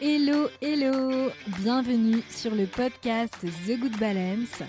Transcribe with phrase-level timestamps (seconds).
[0.00, 4.62] Hello, hello Bienvenue sur le podcast The Good Balance.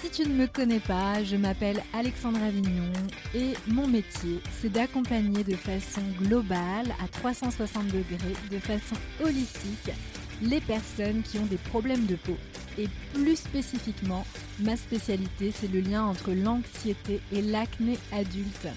[0.00, 2.90] Si tu ne me connais pas, je m'appelle Alexandra Vignon
[3.34, 9.92] et mon métier, c'est d'accompagner de façon globale, à 360 degrés, de façon holistique,
[10.40, 12.38] les personnes qui ont des problèmes de peau.
[12.78, 14.24] Et plus spécifiquement,
[14.60, 18.68] ma spécialité, c'est le lien entre l'anxiété et l'acné adulte.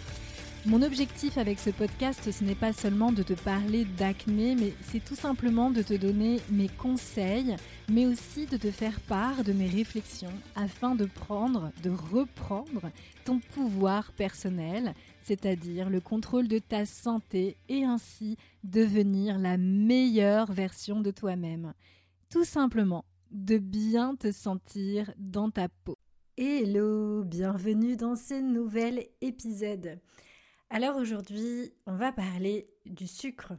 [0.66, 5.04] Mon objectif avec ce podcast, ce n'est pas seulement de te parler d'acné, mais c'est
[5.04, 7.58] tout simplement de te donner mes conseils,
[7.92, 12.92] mais aussi de te faire part de mes réflexions afin de prendre, de reprendre
[13.26, 14.94] ton pouvoir personnel,
[15.26, 21.74] c'est-à-dire le contrôle de ta santé et ainsi devenir la meilleure version de toi-même.
[22.30, 25.98] Tout simplement, de bien te sentir dans ta peau.
[26.38, 30.00] Hello, bienvenue dans ce nouvel épisode.
[30.70, 33.54] Alors aujourd'hui, on va parler du sucre,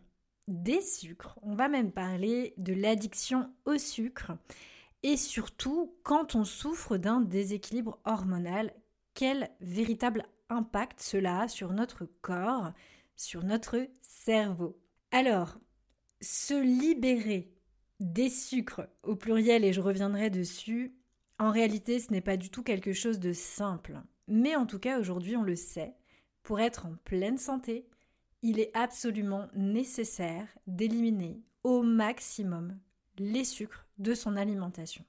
[0.48, 4.32] des sucres, on va même parler de l'addiction au sucre
[5.04, 8.72] et surtout quand on souffre d'un déséquilibre hormonal,
[9.12, 12.72] quel véritable impact cela a sur notre corps,
[13.14, 14.80] sur notre cerveau.
[15.10, 15.58] Alors,
[16.22, 17.52] se libérer
[18.00, 20.96] des sucres au pluriel, et je reviendrai dessus,
[21.38, 24.00] en réalité ce n'est pas du tout quelque chose de simple.
[24.26, 25.94] Mais en tout cas aujourd'hui on le sait,
[26.44, 27.88] pour être en pleine santé,
[28.42, 32.78] il est absolument nécessaire d'éliminer au maximum
[33.18, 35.04] les sucres de son alimentation.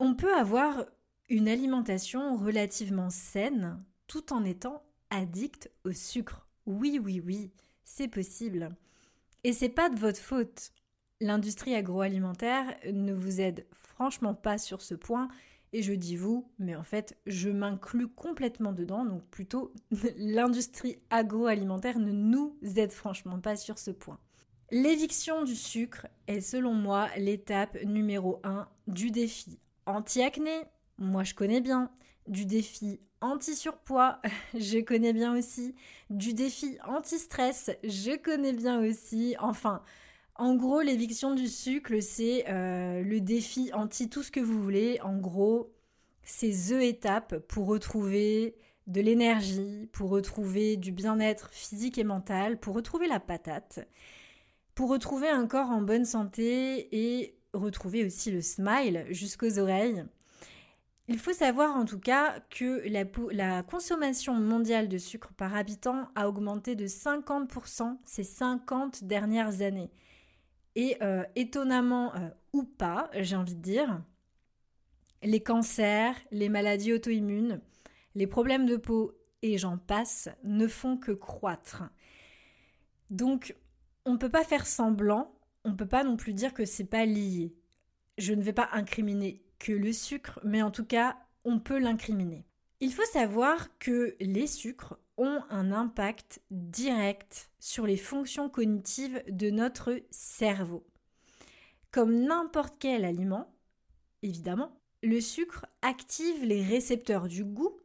[0.00, 0.84] On peut avoir
[1.28, 6.48] une alimentation relativement saine tout en étant addict au sucre.
[6.66, 7.52] Oui, oui, oui,
[7.84, 8.70] c'est possible.
[9.44, 10.72] Et c'est pas de votre faute.
[11.20, 15.28] L'industrie agroalimentaire ne vous aide franchement pas sur ce point
[15.72, 19.04] et je dis vous, mais en fait, je m'inclus complètement dedans.
[19.04, 19.72] Donc plutôt,
[20.16, 24.18] l'industrie agroalimentaire ne nous aide franchement pas sur ce point.
[24.72, 30.62] L'éviction du sucre est selon moi l'étape numéro 1 du défi anti-acné.
[30.98, 31.90] Moi, je connais bien.
[32.28, 34.20] Du défi anti-surpoids,
[34.54, 35.74] je connais bien aussi.
[36.08, 39.34] Du défi anti-stress, je connais bien aussi.
[39.40, 39.82] Enfin,
[40.40, 44.98] en gros, l'éviction du sucre, c'est euh, le défi anti tout ce que vous voulez.
[45.02, 45.70] En gros,
[46.22, 48.56] c'est The étapes pour retrouver
[48.86, 53.86] de l'énergie, pour retrouver du bien-être physique et mental, pour retrouver la patate,
[54.74, 60.06] pour retrouver un corps en bonne santé et retrouver aussi le smile jusqu'aux oreilles.
[61.06, 66.08] Il faut savoir en tout cas que la, la, consommation mondiale de sucre par habitant
[66.14, 69.90] a augmenté de 50% ces 50 dernières années.
[70.76, 74.02] Et euh, étonnamment euh, ou pas, j'ai envie de dire,
[75.22, 77.60] les cancers, les maladies auto-immunes,
[78.14, 81.84] les problèmes de peau et j'en passe ne font que croître.
[83.10, 83.54] Donc,
[84.04, 86.84] on ne peut pas faire semblant, on ne peut pas non plus dire que c'est
[86.84, 87.54] pas lié.
[88.18, 92.44] Je ne vais pas incriminer que le sucre, mais en tout cas, on peut l'incriminer.
[92.80, 99.50] Il faut savoir que les sucres ont un impact direct sur les fonctions cognitives de
[99.50, 100.86] notre cerveau.
[101.90, 103.52] Comme n'importe quel aliment,
[104.22, 107.78] évidemment, le sucre active les récepteurs du goût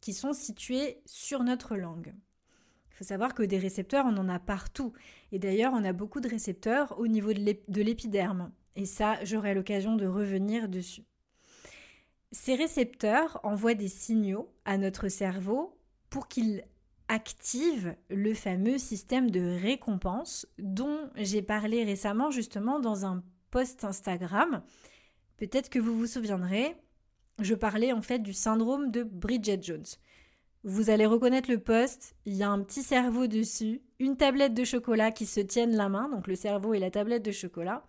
[0.00, 2.14] qui sont situés sur notre langue.
[2.90, 4.92] Il faut savoir que des récepteurs, on en a partout.
[5.32, 8.52] Et d'ailleurs, on a beaucoup de récepteurs au niveau de l'épiderme.
[8.76, 11.04] Et ça, j'aurai l'occasion de revenir dessus.
[12.32, 15.78] Ces récepteurs envoient des signaux à notre cerveau
[16.12, 16.62] pour qu'il
[17.08, 24.62] active le fameux système de récompense dont j'ai parlé récemment justement dans un post Instagram.
[25.38, 26.76] Peut-être que vous vous souviendrez,
[27.40, 29.86] je parlais en fait du syndrome de Bridget Jones.
[30.64, 34.64] Vous allez reconnaître le post, il y a un petit cerveau dessus, une tablette de
[34.64, 37.86] chocolat qui se tiennent la main, donc le cerveau et la tablette de chocolat.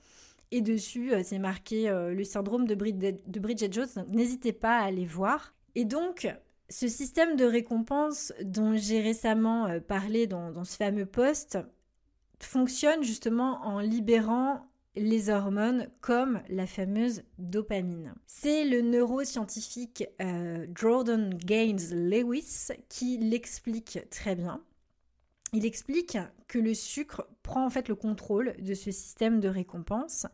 [0.52, 3.90] Et dessus, euh, c'est marqué euh, le syndrome de, Bridget, Jones.
[3.98, 5.54] Donc n'hésitez pas à aller voir.
[5.76, 6.28] Et donc,
[6.70, 11.58] ce système de récompense dont j'ai récemment euh, parlé dans, ce fameux poste
[12.40, 18.14] fonctionne justement en libérant les hormones comme la fameuse dopamine.
[18.28, 20.06] C'est le neuroscientifique
[20.76, 24.62] Jordan Gaines Lewis qui l'explique très bien.
[25.54, 26.18] Il explique
[26.48, 30.28] que le sucre prend en fait le contrôle de ce système de récompense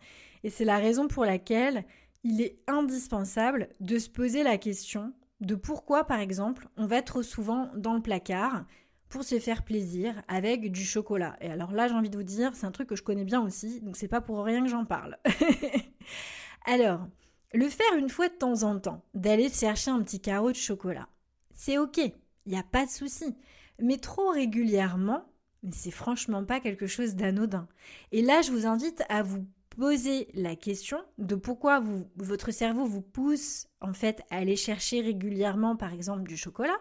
[0.43, 1.85] et c'est la raison pour laquelle
[2.23, 7.23] il est indispensable de se poser la question de pourquoi par exemple on va trop
[7.23, 8.65] souvent dans le placard
[9.07, 11.35] pour se faire plaisir avec du chocolat.
[11.41, 13.41] Et alors là, j'ai envie de vous dire, c'est un truc que je connais bien
[13.41, 15.17] aussi, donc c'est pas pour rien que j'en parle.
[16.65, 17.07] alors,
[17.53, 21.07] le faire une fois de temps en temps, d'aller chercher un petit carreau de chocolat,
[21.55, 22.13] c'est ok, il
[22.51, 23.35] n'y a pas de souci
[23.81, 25.25] mais trop régulièrement,
[25.63, 27.67] mais c'est franchement pas quelque chose d'anodin.
[28.11, 29.45] Et là, je vous invite à vous
[29.79, 31.81] posez la question de pourquoi
[32.17, 36.77] votre cerveau vous pousse en fait à aller chercher régulièrement par exemple du chocolat,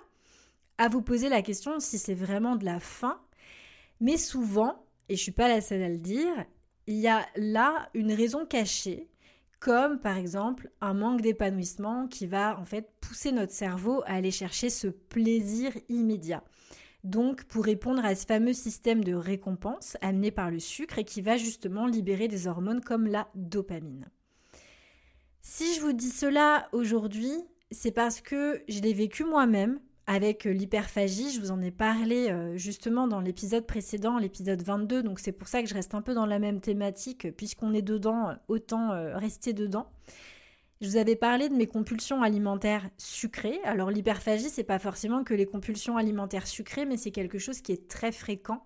[0.79, 3.21] à vous poser la question si c'est vraiment de la faim,
[4.01, 6.45] mais souvent, et je suis pas la seule à le dire,
[6.89, 9.09] il y a là une raison cachée
[9.61, 14.33] comme par exemple un manque d'épanouissement qui va en fait pousser notre cerveau à aller
[14.33, 16.43] chercher ce plaisir immédiat.
[17.05, 21.23] Donc pour répondre à ce fameux système de récompense amené par le sucre et qui
[21.23, 24.09] va justement libérer des hormones comme la dopamine.
[25.43, 27.33] Si je vous dis cela aujourd'hui,
[27.71, 31.31] c'est parce que je l'ai vécu moi-même avec euh, l'hyperphagie.
[31.31, 35.49] Je vous en ai parlé euh, justement dans l'épisode précédent, l'épisode 22, donc c'est pour
[35.49, 39.17] ça que je reste un peu dans la même thématique, puisqu'on est dedans, autant euh,
[39.17, 39.87] rester dedans.
[40.81, 43.61] Je vous avais parlé de mes compulsions alimentaires sucrées.
[43.65, 47.73] Alors l'hyperphagie, c'est pas forcément que les compulsions alimentaires sucrées, mais c'est quelque chose qui
[47.73, 48.65] est très fréquent.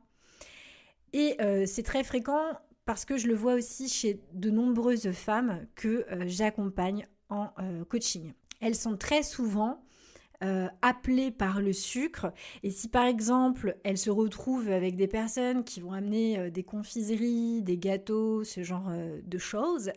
[1.14, 2.42] Et c'est très fréquent
[2.84, 7.48] parce que je le vois aussi chez de nombreuses femmes que j'accompagne en
[7.88, 8.34] coaching.
[8.60, 9.82] Elles sont très souvent
[10.42, 12.32] euh, appelée par le sucre.
[12.64, 16.64] Et si par exemple elle se retrouve avec des personnes qui vont amener euh, des
[16.64, 19.92] confiseries, des gâteaux, ce genre euh, de choses,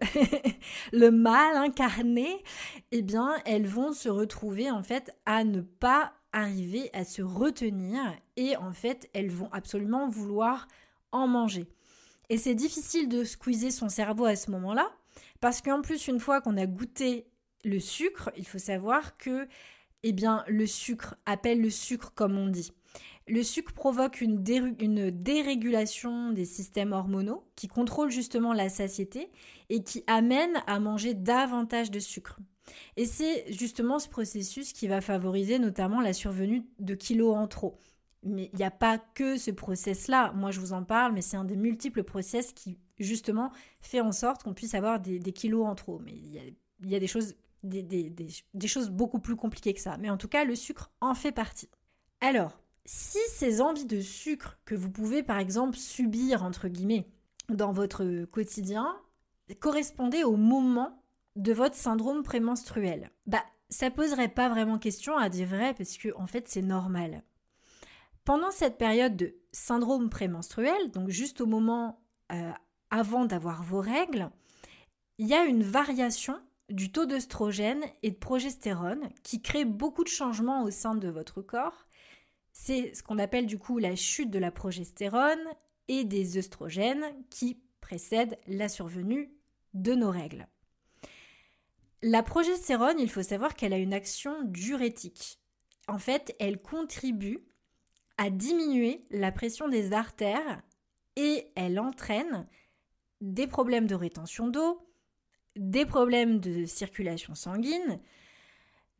[0.93, 2.43] le mal incarné,
[2.91, 7.99] eh bien elles vont se retrouver en fait à ne pas arriver à se retenir
[8.37, 10.67] et en fait elles vont absolument vouloir
[11.11, 11.65] en manger.
[12.29, 14.91] Et c'est difficile de squeezer son cerveau à ce moment-là
[15.39, 17.25] parce qu'en plus une fois qu'on a goûté
[17.63, 19.47] le sucre, il faut savoir que
[20.07, 22.71] eh bien, le sucre appelle le sucre comme on dit.
[23.27, 29.31] Le sucre provoque une, dérégulation des systèmes hormonaux qui contrôlent justement la satiété
[29.69, 32.37] et qui amène à manger davantage de sucre.
[32.97, 37.79] Et c'est justement ce processus qui va favoriser notamment la survenue de kilos en trop.
[38.21, 40.33] Mais il n'y a pas que ce process-là.
[40.33, 43.51] Moi, je vous en parle, mais c'est un des multiples process qui, justement,
[43.81, 45.99] fait en sorte qu'on puisse avoir des, kilos en trop.
[46.05, 49.97] Mais il y a des choses des, choses beaucoup plus compliquées que ça.
[49.97, 51.69] Mais en tout cas, le sucre en fait partie.
[52.21, 57.07] Alors, si ces envies de sucre que vous pouvez par exemple subir, entre guillemets,
[57.49, 58.95] dans votre quotidien,
[59.59, 61.01] correspondaient au moment
[61.35, 66.09] de votre syndrome prémenstruel, bah ça poserait pas vraiment question à dire vrai parce que
[66.15, 67.23] en fait c'est normal.
[68.23, 71.99] Pendant cette période de syndrome prémenstruel, donc juste au moment
[72.31, 72.51] euh,
[72.89, 74.29] avant d'avoir vos règles,
[75.17, 76.39] il y a une variation
[76.69, 81.41] du taux d'œstrogène et de progestérone qui crée beaucoup de changements au sein de votre
[81.41, 81.85] corps.
[82.51, 85.43] C'est ce qu'on appelle du coup la chute de la progestérone
[85.87, 89.31] et des œstrogènes qui précèdent la survenue
[89.73, 90.47] de nos règles.
[92.01, 95.39] La progestérone, il faut savoir qu'elle a une action diurétique.
[95.87, 97.39] En fait, elle contribue
[98.17, 100.61] à diminuer la pression des artères
[101.15, 102.47] et elle entraîne
[103.21, 104.84] des problèmes de rétention d'eau,
[105.55, 107.99] des problèmes de circulation sanguine.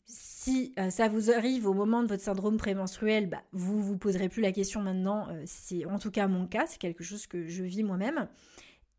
[0.05, 4.29] Si euh, ça vous arrive au moment de votre syndrome prémenstruel, bah, vous vous poserez
[4.29, 5.27] plus la question maintenant.
[5.29, 8.27] Euh, c'est en tout cas mon cas, c'est quelque chose que je vis moi-même.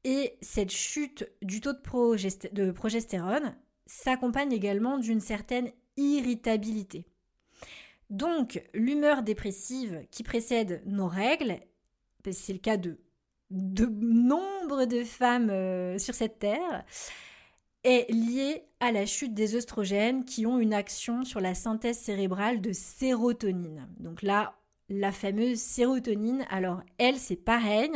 [0.05, 3.56] Et cette chute du taux de, progestérone
[3.87, 7.06] s'accompagne également d'une certaine irritabilité.
[8.11, 11.59] Donc, l'humeur dépressive qui précède nos règles,
[12.31, 13.00] c'est le cas de,
[13.50, 16.85] de nombre de femmes euh, sur cette terre,
[17.87, 22.61] est liée à la chute des œstrogènes qui ont une action sur la synthèse cérébrale
[22.61, 23.88] de sérotonine.
[24.00, 24.57] Donc là,
[24.88, 27.93] la fameuse sérotonine, alors elle, c'est pareil.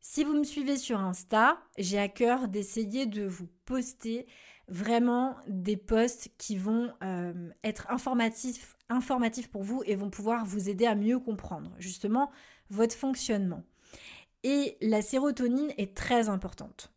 [0.00, 4.26] Si vous me suivez sur Insta, j'ai à cœur d'essayer de vous poster
[4.68, 10.68] vraiment des posts qui vont euh, être informatifs, informatifs pour vous et vont pouvoir vous
[10.68, 12.32] aider à mieux comprendre justement
[12.70, 13.62] votre fonctionnement.
[14.42, 16.92] Et la sérotonine est très importante.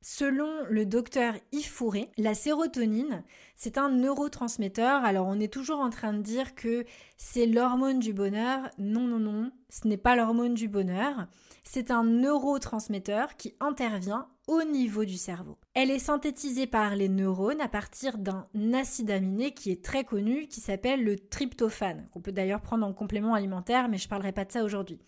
[0.00, 1.82] Selon le docteur Yves
[2.16, 3.24] la sérotonine,
[3.56, 5.04] c'est un neurotransmetteur.
[5.04, 6.84] Alors on est toujours en train de dire que
[7.16, 8.70] c'est l'hormone du bonheur.
[8.78, 11.26] Non, non, non, ce n'est pas l'hormone du bonheur.
[11.64, 15.58] C'est un neurotransmetteur qui intervient au niveau du cerveau.
[15.74, 20.46] Elle est synthétisée par les neurones à partir d'un acide aminé qui est très connu,
[20.46, 24.32] qui s'appelle le tryptophane, qu'on peut d'ailleurs prendre en complément alimentaire, mais je ne parlerai
[24.32, 25.00] pas de ça aujourd'hui.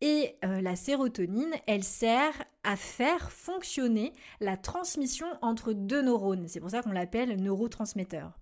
[0.00, 6.48] Et euh, la sérotonine, elle sert à faire fonctionner la transmission entre deux neurones.
[6.48, 8.38] C'est pour ça qu'on l'appelle neurotransmetteur.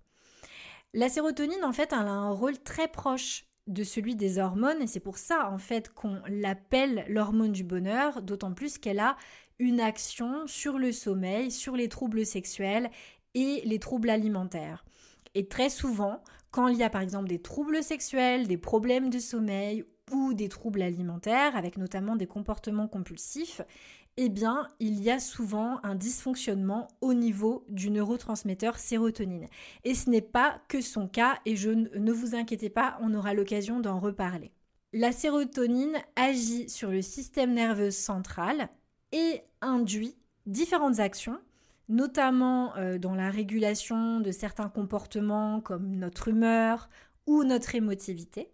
[0.93, 4.87] La sérotonine, en fait, elle a un rôle très proche de celui des hormones et
[4.87, 9.15] c'est pour ça, en fait, qu'on l'appelle l'hormone du bonheur, d'autant plus qu'elle a
[9.59, 12.89] une action sur le sommeil, sur les troubles sexuels
[13.35, 14.85] et les troubles alimentaires.
[15.35, 19.19] Et très souvent, quand il y a par exemple des troubles sexuels, des problèmes de
[19.19, 23.61] sommeil ou des troubles alimentaires, avec notamment des comportements compulsifs,
[24.17, 29.47] eh bien, il y a souvent un dysfonctionnement au niveau du neurotransmetteur sérotonine.
[29.85, 33.33] Et ce n'est pas que son cas, et je ne vous inquiétez pas, on aura
[33.33, 34.51] l'occasion d'en reparler.
[34.91, 38.69] La sérotonine agit sur le système nerveux central
[39.11, 41.39] et induit différentes actions,
[41.87, 46.89] notamment euh, dans la régulation de certains comportements comme notre humeur
[47.25, 48.51] ou notre émotivité.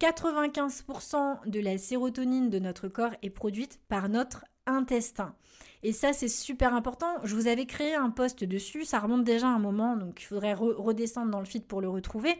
[0.00, 5.34] 95% de la sérotonine de notre corps est produite par notre intestin.
[5.82, 7.06] Et ça, c'est super important.
[7.24, 10.54] Je vous avais créé un post dessus, ça remonte déjà un moment, donc il faudrait
[10.54, 12.34] redescendre dans le feed pour le retrouver.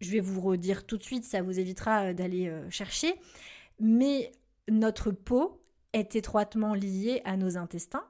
[0.00, 3.14] Je vais vous redire tout de suite, ça vous évitera euh, d'aller euh, chercher.
[3.80, 4.32] Mais
[4.68, 8.04] notre peau est étroitement liée à nos intestins.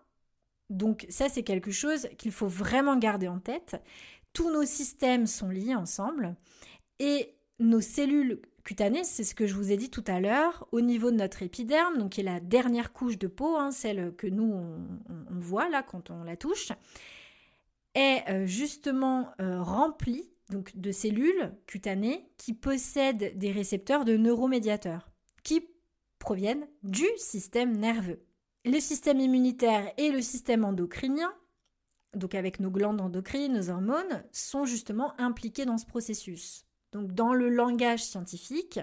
[0.68, 3.80] Donc ça, c'est quelque chose qu'il faut vraiment garder en tête.
[4.32, 6.34] Tous nos systèmes sont liés ensemble.
[6.98, 10.80] Et nos cellules cutanées, c'est ce que je vous ai dit tout à l'heure, au
[10.80, 14.26] niveau de notre épiderme, donc qui est la dernière couche de peau, hein, celle que
[14.26, 16.72] nous on, voit là quand on la touche,
[17.94, 25.10] est euh, justement euh, remplie donc de cellules cutanées qui possèdent des récepteurs de neuromédiateurs
[25.44, 25.68] qui
[26.18, 28.24] proviennent du système nerveux.
[28.64, 31.32] Le système immunitaire et le système endocrinien,
[32.14, 36.65] donc avec nos glandes endocrines, nos hormones, sont justement impliqués dans ce processus.
[36.96, 38.80] Donc dans le langage scientifique,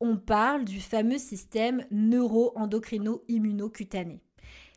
[0.00, 4.22] on parle du fameux système neuro-endocrino-immunocutané,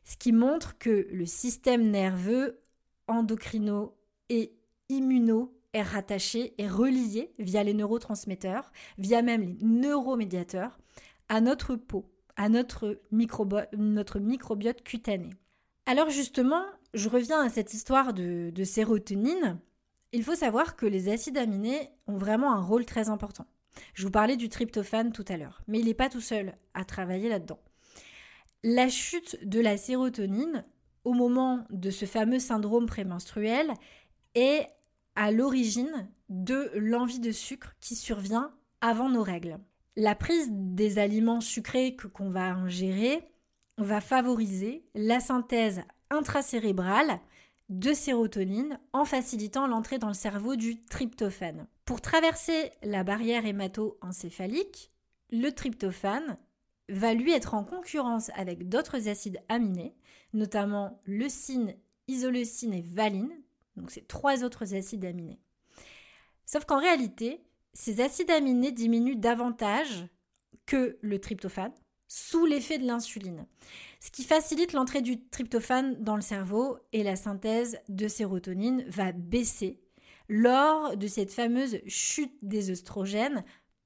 [0.03, 2.59] ce qui montre que le système nerveux
[3.07, 3.95] endocrino
[4.27, 4.51] et
[4.89, 10.77] immuno est rattaché et relié via les neurotransmetteurs, via même les neuromédiateurs,
[11.29, 15.29] à notre peau, à notre, microbiote cutané.
[15.85, 19.57] Alors justement, je reviens à cette histoire de sérotonine.
[20.13, 23.45] Il faut savoir que les acides aminés ont vraiment un rôle très important.
[23.93, 26.85] Je vous parlais du tryptophane tout à l'heure, mais il n'est pas tout seul à
[26.85, 27.59] travailler là-dedans.
[28.63, 30.65] La chute de la sérotonine
[31.03, 33.73] au moment de ce fameux syndrome prémenstruel
[34.35, 34.67] est
[35.15, 39.59] à l'origine de l'envie de sucre qui survient avant nos règles.
[39.95, 43.23] La prise des aliments sucrés qu'on va ingérer
[43.77, 47.19] va favoriser la synthèse intracérébrale
[47.69, 51.67] de sérotonine en facilitant l'entrée dans le cerveau du tryptophane.
[51.85, 54.91] Pour traverser la barrière hémato-encéphalique,
[55.31, 56.37] le tryptophane
[56.89, 59.95] va lui être en concurrence avec d'autres acides aminés,
[60.33, 61.75] notamment leucine,
[62.07, 63.31] isoleucine et valine,
[63.75, 65.39] donc c'est trois autres acides aminés.
[66.45, 67.43] Sauf qu'en réalité,
[67.73, 70.07] ces acides aminés diminuent davantage
[70.65, 71.73] que le tryptophane
[72.07, 73.45] sous l'effet de l'insuline,
[73.99, 79.11] ce qui facilite l'entrée du tryptophane dans le cerveau et la synthèse de sérotonine va
[79.11, 79.79] baisser
[80.29, 83.43] lors de cette fameuse chute des œstrogènes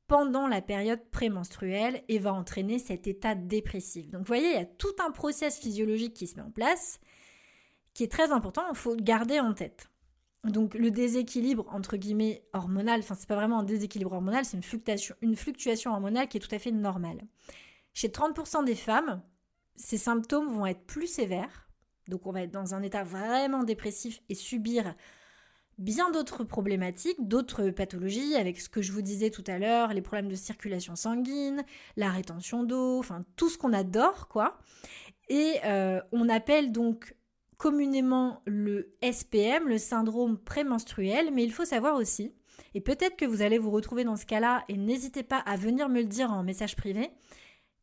[0.08, 4.10] pendant la période prémenstruelle et va entraîner cet état dépressif.
[4.10, 7.00] Donc vous voyez, il y a tout un process physiologique qui se met en place
[7.94, 9.90] qui est très important, il faut garder en tête.
[10.44, 14.58] Donc le déséquilibre entre guillemets hormonal, enfin c'est pas vraiment un déséquilibre hormonal, c'est
[15.22, 17.22] une fluctuation hormonale qui est tout à fait normale.
[17.94, 19.22] Chez 30% des femmes,
[19.76, 21.70] ces symptômes vont être plus sévères,
[22.08, 24.96] donc on va être dans un état vraiment dépressif et subir
[25.78, 30.02] bien d'autres problématiques, d'autres pathologies, avec ce que je vous disais tout à l'heure, les
[30.02, 31.64] problèmes de circulation sanguine,
[31.98, 34.60] la rétention d'eau, enfin tout ce qu'on adore, quoi.
[35.30, 37.16] Et euh, on appelle donc
[37.58, 42.34] communément le SPM, le syndrome prémenstruel, mais il faut savoir aussi,
[42.74, 45.90] et peut-être que vous allez vous retrouver dans ce cas-là, et n'hésitez pas à venir
[45.90, 47.12] me le dire en message privé,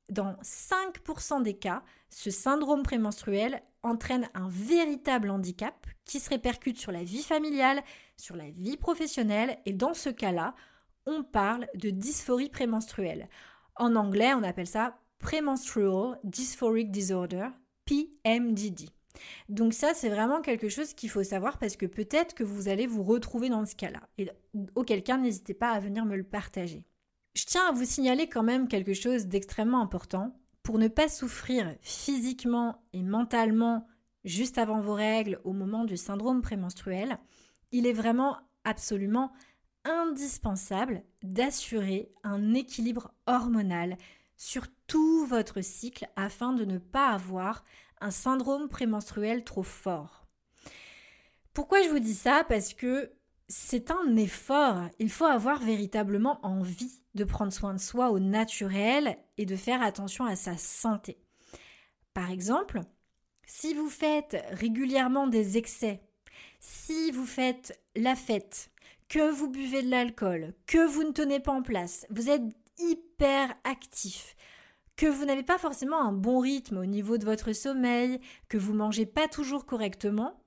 [0.08, 6.92] dans 5% des cas, ce syndrome prémenstruel entraîne un véritable handicap qui se répercute sur
[6.92, 7.82] la vie familiale,
[8.16, 10.54] sur la vie professionnelle, et dans ce cas-là,
[11.06, 13.28] on parle de dysphorie prémenstruelle.
[13.76, 17.48] En anglais, on appelle ça Premenstrual Dysphoric Disorder,
[17.84, 18.90] PMDD.
[19.48, 22.86] Donc ça, c'est vraiment quelque chose qu'il faut savoir parce que peut-être que vous allez
[22.86, 24.00] vous retrouver dans ce cas-là.
[24.16, 24.30] Et
[24.74, 26.84] auquel cas, n'hésitez pas à venir me le partager.
[27.38, 30.34] Je tiens à vous signaler quand même quelque chose d'extrêmement important.
[30.64, 33.86] Pour ne pas souffrir physiquement et mentalement
[34.24, 37.16] juste avant vos règles au moment du syndrome prémenstruel,
[37.70, 39.30] il est vraiment absolument
[39.84, 43.98] indispensable d'assurer un équilibre hormonal
[44.36, 47.62] sur tout votre cycle afin de ne pas avoir
[48.00, 50.26] un syndrome prémenstruel trop fort.
[51.54, 52.42] Pourquoi je vous dis ça?
[52.48, 53.12] Parce que
[53.48, 54.82] c'est un effort.
[54.98, 59.82] Il faut avoir véritablement envie de prendre soin de soi au naturel et de faire
[59.82, 61.18] attention à sa santé.
[62.12, 62.80] Par exemple,
[63.46, 66.02] si vous faites régulièrement des excès,
[66.60, 68.70] si vous faites la fête,
[69.08, 72.42] que vous buvez de l'alcool, que vous ne tenez pas en place, vous êtes
[72.78, 74.36] hyper actif,
[74.96, 78.74] que vous n'avez pas forcément un bon rythme au niveau de votre sommeil, que vous
[78.74, 80.44] mangez pas toujours correctement,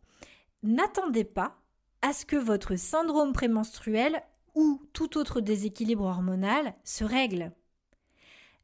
[0.62, 1.61] n'attendez pas
[2.02, 4.24] à ce que votre syndrome prémenstruel
[4.56, 7.52] ou tout autre déséquilibre hormonal se règle.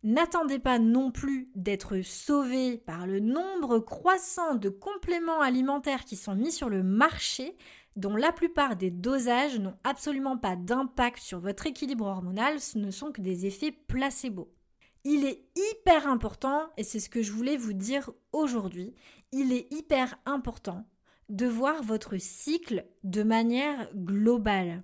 [0.03, 6.35] N'attendez pas non plus d'être sauvé par le nombre croissant de compléments alimentaires qui sont
[6.35, 7.57] mis sur le marché,
[7.95, 12.91] dont la plupart des dosages n'ont absolument pas d'impact sur votre équilibre hormonal, ce ne
[12.91, 14.53] sont que des effets placebo.
[15.03, 18.93] Il est hyper important, et c'est ce que je voulais vous dire aujourd'hui,
[19.31, 20.85] il est hyper important
[21.29, 24.83] de voir votre cycle de manière globale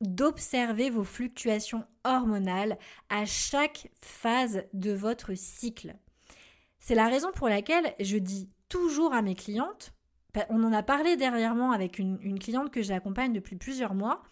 [0.00, 5.96] d'observer vos fluctuations hormonales à chaque phase de votre cycle.
[6.78, 9.92] C'est la raison pour laquelle je dis toujours à mes clientes,
[10.50, 14.22] on en a parlé dernièrement avec une, cliente que j'accompagne depuis plusieurs mois,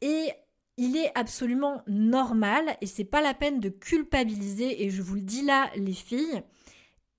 [0.00, 0.30] et
[0.76, 5.20] il est absolument normal, et c'est pas la peine de culpabiliser, et je vous le
[5.20, 6.42] dis là, les filles,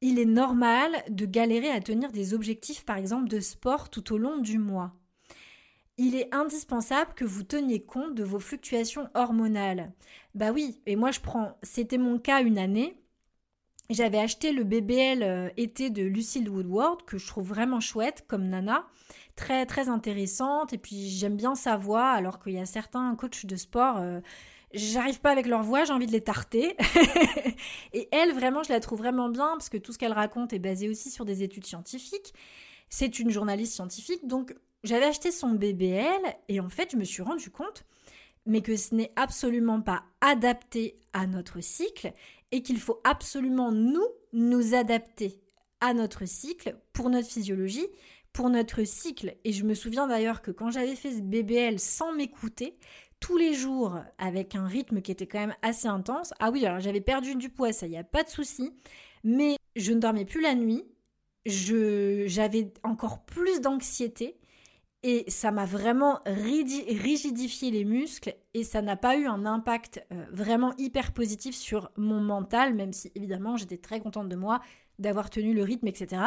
[0.01, 4.17] il est normal de galérer à tenir des objectifs, par exemple, de sport tout au
[4.17, 4.93] long du mois
[6.01, 9.91] il est indispensable que vous teniez compte de vos fluctuations hormonales.
[10.34, 12.98] Bah oui, et moi je prends, c'était mon cas une année.
[13.91, 18.48] J'avais acheté le BBL euh, été de Lucille Woodward que je trouve vraiment chouette comme
[18.48, 18.88] nana,
[19.36, 23.46] très très intéressante et puis j'aime bien sa voix alors qu'il y a certains coachs
[23.46, 24.22] de sport euh,
[24.74, 26.75] j'arrive pas avec leur voix, j'ai envie de les tarter.
[27.94, 30.60] et elle, vraiment, je la trouve vraiment bien parce que tout ce qu'elle raconte est
[30.60, 32.34] basé aussi sur des études scientifiques.
[32.90, 37.22] C'est une journaliste scientifique, donc j'avais acheté son BBL et en fait, je me suis
[37.22, 37.86] rendu compte
[38.46, 42.13] mais que ce n'est absolument pas adapté à notre cycle
[42.51, 45.40] et qu'il faut absolument nous nous adapter
[45.80, 47.88] à notre cycle pour notre physiologie,
[48.34, 49.36] pour notre cycle.
[49.44, 52.78] Et je me souviens d'ailleurs que quand j'avais fait ce BBL sans m'écouter,
[53.22, 56.34] tous les jours avec un rythme qui était quand même assez intense.
[56.40, 58.74] Ah oui, alors j'avais perdu du poids, ça y a pas de souci,
[59.24, 60.84] mais je ne dormais plus la nuit.
[61.46, 64.38] Je j'avais encore plus d'anxiété
[65.03, 70.25] et ça m'a vraiment rigidifié les muscles et ça n'a pas eu un impact euh,
[70.31, 74.62] vraiment hyper positif sur mon mental, même si évidemment j'étais très contente de moi,
[75.00, 76.22] d'avoir tenu le rythme, etc.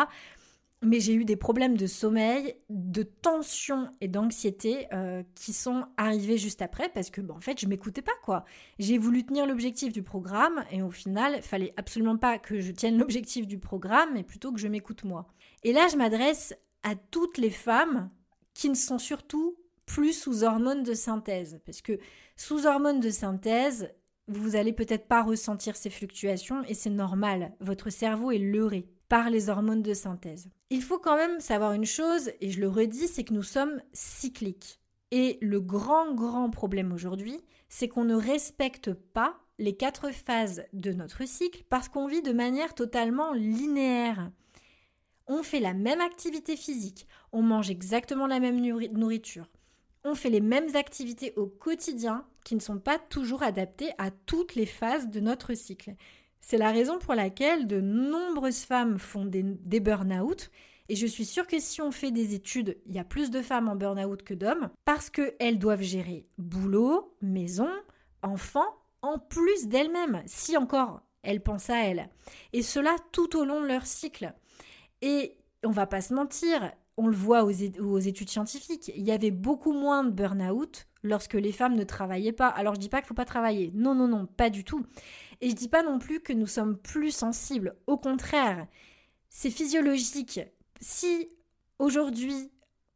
[0.85, 6.37] Mais j'ai eu des problèmes de sommeil, de tension et d'anxiété euh, qui sont arrivés
[6.37, 8.45] juste après parce que, en fait, je m'écoutais pas quoi.
[8.79, 12.99] J'ai voulu tenir l'objectif du programme et au final, fallait absolument pas que je tienne
[12.99, 15.27] l'objectif du programme, mais plutôt que je m'écoute moi.
[15.63, 18.11] Et là, je m'adresse à toutes les femmes
[18.53, 21.61] qui ne sont surtout plus sous hormones de synthèse.
[21.65, 21.99] Parce que
[22.37, 23.91] sous hormones de synthèse,
[24.29, 27.55] vous allez peut-être pas ressentir ces fluctuations et c'est normal.
[27.61, 30.49] Votre cerveau est leurré par les hormones de synthèse.
[30.71, 33.81] Il faut quand même savoir une chose, et je le redis, c'est que nous sommes
[33.93, 34.81] cycliques.
[35.11, 40.93] Et le grand, grand problème aujourd'hui, c'est qu'on ne respecte pas les quatre phases de
[40.93, 44.31] notre cycle parce qu'on vit de manière totalement linéaire
[45.27, 49.49] on fait la même activité physique, on mange exactement la même nourriture,
[50.05, 54.55] on fait les mêmes activités au quotidien qui ne sont pas toujours adaptées à toutes
[54.55, 55.95] les phases de notre cycle.
[56.47, 60.51] C'est la raison pour laquelle de nombreuses femmes font des, burn-out.
[60.91, 63.41] Et je suis sûre que si on fait des études, il y a plus de
[63.41, 67.71] femmes en burn-out que d'hommes, parce qu'elles doivent gérer boulot, maison,
[68.21, 72.11] enfants, en plus d'elles-mêmes, si encore elles pensent à elles.
[72.53, 74.35] Et cela tout au long de leur cycle.
[75.01, 79.31] Et on va pas se mentir, on le voit aux, études scientifiques, il y avait
[79.31, 82.49] beaucoup moins de burn-out lorsque les femmes ne travaillaient pas.
[82.49, 84.85] Alors je dis pas qu'il faut pas travailler, non non non, pas du tout.
[85.41, 88.67] Et je dis pas non plus que nous sommes plus sensibles, au contraire,
[89.29, 90.41] c'est physiologique.
[90.81, 91.29] Si
[91.79, 92.51] aujourd'hui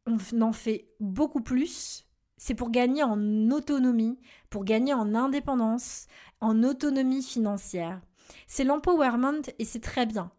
[0.05, 2.05] on en fait beaucoup plus,
[2.37, 6.07] c'est pour gagner en autonomie, pour gagner en indépendance,
[6.41, 8.01] en autonomie financière.
[8.47, 10.31] C'est l'empowerment et c'est très bien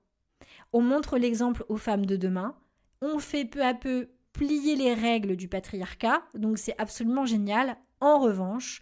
[0.72, 2.56] on montre l'exemple aux femmes de demain,
[3.02, 7.76] on fait peu à peu plier les règles du patriarcat, donc c'est absolument génial.
[8.00, 8.80] En revanche,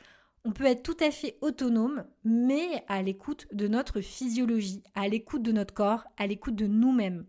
[0.49, 5.43] on peut être tout à fait autonome, mais à l'écoute de notre physiologie, à l'écoute
[5.43, 7.27] de notre corps, à l'écoute de nous-mêmes.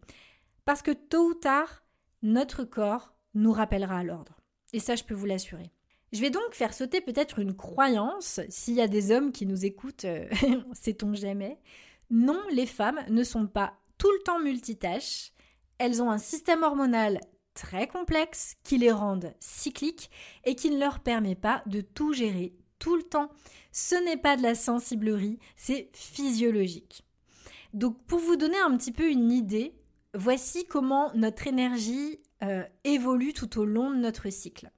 [0.63, 1.83] Parce que tôt ou tard,
[2.21, 4.39] notre corps nous rappellera à l'ordre.
[4.71, 5.69] Et ça, je peux vous l'assurer.
[6.13, 9.65] Je vais donc faire sauter peut-être une croyance, s'il y a des hommes qui nous
[9.65, 10.25] écoutent, euh,
[10.71, 11.59] sait-on jamais.
[12.09, 15.33] Non, les femmes ne sont pas tout le temps multitâches.
[15.77, 17.19] Elles ont un système hormonal
[17.53, 20.09] très complexe qui les rendent cycliques
[20.45, 23.29] et qui ne leur permet pas de tout gérer tout le temps.
[23.71, 27.03] Ce n'est pas de la sensiblerie, c'est physiologique.
[27.73, 29.73] Donc pour vous donner un petit peu une idée,
[30.13, 34.71] voici comment notre énergie euh, évolue tout au long de notre cycle.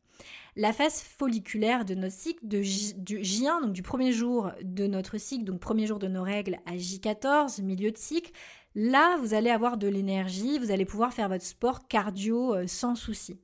[0.57, 4.85] La phase folliculaire de notre cycle, de J, du J1, donc du premier jour de
[4.85, 8.31] notre cycle, donc premier jour de nos règles à J14, milieu de cycle,
[8.75, 12.95] là, vous allez avoir de l'énergie, vous allez pouvoir faire votre sport cardio euh, sans
[12.95, 13.39] souci.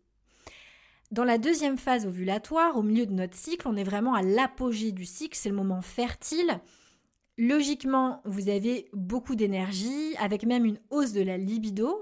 [1.12, 4.91] Dans la deuxième phase ovulatoire, au milieu de notre cycle, on est vraiment à l'apogée
[4.91, 6.60] du cycle, c'est le moment fertile.
[7.38, 11.98] Logiquement, vous avez beaucoup d'énergie, avec même une hausse de la libido,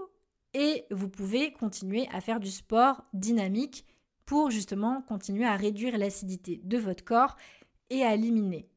[0.56, 3.86] et vous pouvez continuer à faire du sport dynamique
[4.26, 7.36] pour justement continuer à réduire l'acidité de votre corps
[7.92, 8.68] et à éliminer.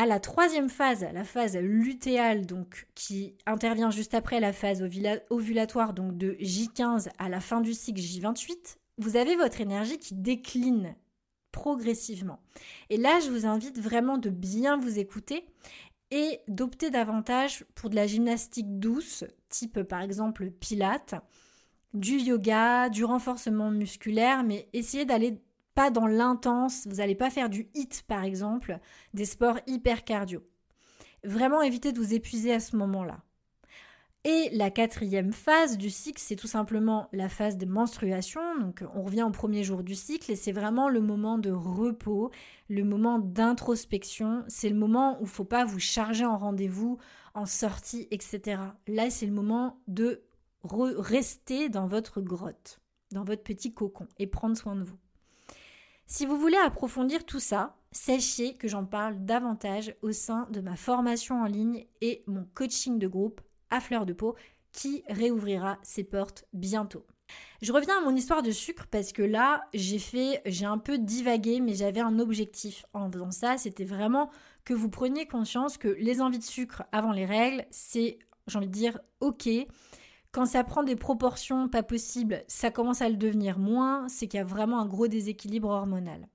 [0.00, 4.80] À la troisième phase, la phase lutéale, donc qui intervient juste après la phase
[5.28, 10.14] ovulatoire, donc de J15 à la fin du cycle J28, vous avez votre énergie qui
[10.14, 10.94] décline
[11.50, 12.38] progressivement.
[12.90, 15.44] Et là, je vous invite vraiment de bien vous écouter
[16.12, 21.16] et d'opter davantage pour de la gymnastique douce, type par exemple pilates,
[21.92, 25.40] du yoga, du renforcement musculaire, mais essayez d'aller
[25.78, 28.80] pas dans l'intense, vous n'allez pas faire du hit par exemple,
[29.14, 30.42] des sports hyper cardio.
[31.22, 33.20] Vraiment évitez de vous épuiser à ce moment-là.
[34.24, 38.40] Et la quatrième phase du cycle, c'est tout simplement la phase de menstruation.
[38.58, 42.32] Donc on revient au premier jour du cycle et c'est vraiment le moment de repos,
[42.68, 44.42] le moment d'introspection.
[44.48, 46.98] C'est le moment où il ne faut pas vous charger en rendez-vous,
[47.34, 48.60] en sortie, etc.
[48.88, 50.24] Là, c'est le moment de
[50.64, 52.80] rester dans votre grotte,
[53.12, 54.98] dans votre petit cocon et prendre soin de vous.
[56.10, 60.74] Si vous voulez approfondir tout ça, sachez que j'en parle davantage au sein de ma
[60.74, 64.34] formation en ligne et mon coaching de groupe à fleur de peau
[64.72, 67.04] qui réouvrira ses portes bientôt.
[67.60, 70.96] Je reviens à mon histoire de sucre parce que là, j'ai fait, j'ai un peu
[70.96, 73.58] divagué, mais j'avais un objectif en faisant ça.
[73.58, 74.30] C'était vraiment
[74.64, 78.66] que vous preniez conscience que les envies de sucre avant les règles, c'est, j'ai envie
[78.66, 79.46] de dire, ok.
[80.32, 84.38] Quand ça prend des proportions pas possibles, ça commence à le devenir moins, c'est qu'il
[84.38, 86.28] y a vraiment un gros déséquilibre hormonal.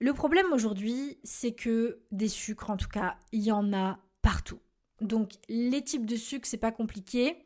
[0.00, 4.58] Le problème aujourd'hui, c'est que des sucres, en tout cas, il y en a partout.
[5.00, 7.44] Donc les types de sucres, c'est pas compliqué.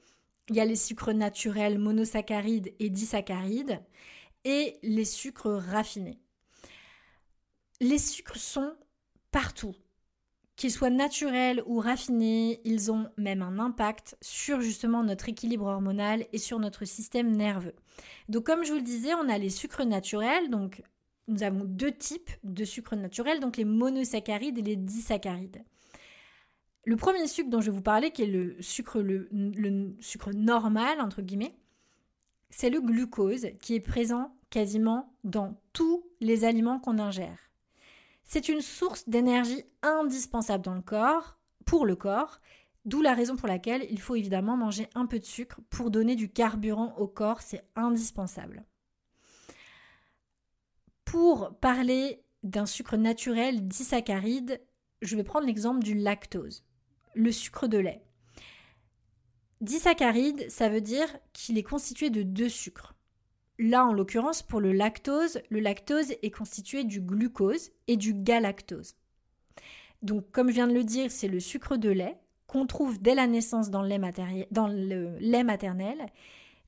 [0.48, 3.80] Il y a les sucres naturels monosaccharides et disaccharides
[4.44, 6.18] et les sucres raffinés.
[7.80, 8.74] Les sucres sont
[9.30, 9.74] partout.
[10.56, 16.26] Qu'ils soient naturels ou raffinés, ils ont même un impact sur justement notre équilibre hormonal
[16.32, 17.74] et sur notre système nerveux.
[18.28, 20.82] Donc comme je vous le disais, on a les sucres naturels, donc
[21.26, 25.64] nous avons deux types de sucres naturels, donc les monosaccharides et les disaccharides.
[26.84, 29.00] Le premier sucre dont je vais vous parler, qui est le sucre,
[30.34, 31.56] normal, entre guillemets,
[32.50, 37.38] c'est le glucose qui est présent quasiment dans tous les aliments qu'on ingère.
[38.24, 42.40] C'est une source d'énergie indispensable dans le corps, pour le corps,
[42.84, 46.16] d'où la raison pour laquelle il faut évidemment manger un peu de sucre pour donner
[46.16, 48.64] du carburant au corps, c'est indispensable.
[51.04, 54.60] Pour parler d'un sucre naturel disaccharide,
[55.02, 56.64] je vais prendre l'exemple du lactose
[57.14, 58.02] le sucre de lait.
[59.60, 62.93] Disaccharide, ça veut dire qu'il est constitué de deux sucres.
[63.58, 68.96] Là, en l'occurrence, pour le lactose, le lactose est constitué du glucose et du galactose.
[70.02, 73.14] Donc, comme je viens de le dire, c'est le sucre de lait qu'on trouve dès
[73.14, 76.06] la naissance dans le lait, maternel.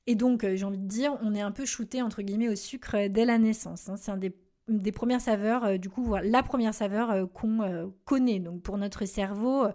[0.07, 2.55] Et donc, euh, j'ai envie de dire, on est un peu shooté, entre guillemets, au
[2.55, 3.89] sucre dès la naissance.
[3.89, 3.95] Hein.
[3.97, 8.39] C'est un des, premières saveurs, euh, du coup, la première saveur euh, qu'on connaît.
[8.39, 9.67] Donc, pour notre cerveau,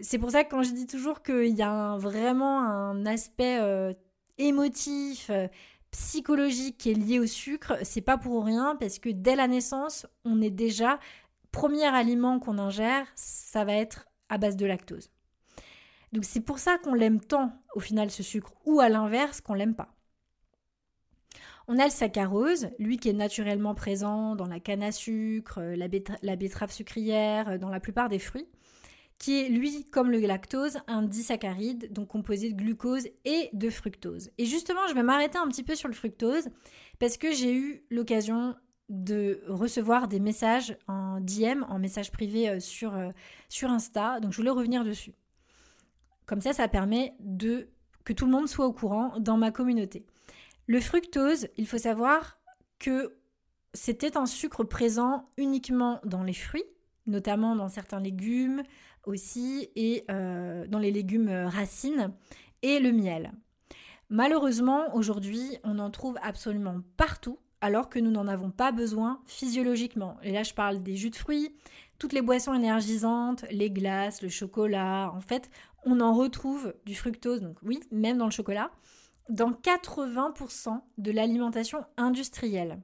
[0.00, 3.92] c'est pour ça que quand je dis toujours qu'il y a vraiment un aspect euh,
[4.38, 5.48] émotif, euh,
[5.94, 10.06] psychologique qui est lié au sucre, c'est pas pour rien parce que dès la naissance,
[10.24, 10.98] on est déjà
[11.52, 15.12] premier aliment qu'on ingère, ça va être à base de lactose.
[16.12, 19.54] Donc c'est pour ça qu'on l'aime tant au final ce sucre ou à l'inverse qu'on
[19.54, 19.94] l'aime pas.
[21.68, 25.86] On a le saccharose, lui qui est naturellement présent dans la canne à sucre, la,
[26.22, 28.48] la betterave sucrière, dans la plupart des fruits
[29.18, 34.30] qui est lui, comme le lactose, un disaccharide, donc composé de glucose et de fructose.
[34.38, 36.48] Et justement, je vais m'arrêter un petit peu sur le fructose,
[36.98, 38.56] parce que j'ai eu l'occasion
[38.88, 43.10] de recevoir des messages en DM, en message privé euh, sur, euh,
[43.48, 45.14] sur Insta, donc je voulais revenir dessus.
[46.26, 47.68] Comme ça, ça permet de
[48.04, 50.04] que tout le monde soit au courant dans ma communauté.
[50.66, 52.38] Le fructose, il faut savoir
[52.78, 53.16] que
[53.72, 56.64] c'était un sucre présent uniquement dans les fruits,
[57.06, 58.62] notamment dans certains légumes,
[59.06, 62.12] aussi, et euh, dans les légumes euh, racines,
[62.62, 63.32] et le miel.
[64.08, 70.16] Malheureusement, aujourd'hui, on en trouve absolument partout, alors que nous n'en avons pas besoin physiologiquement.
[70.22, 71.54] Et là, je parle des jus de fruits,
[71.98, 75.10] toutes les boissons énergisantes, les glaces, le chocolat.
[75.14, 75.50] En fait,
[75.84, 78.70] on en retrouve du fructose, donc oui, même dans le chocolat.
[79.30, 82.78] dans 80% de l'alimentation industrielle.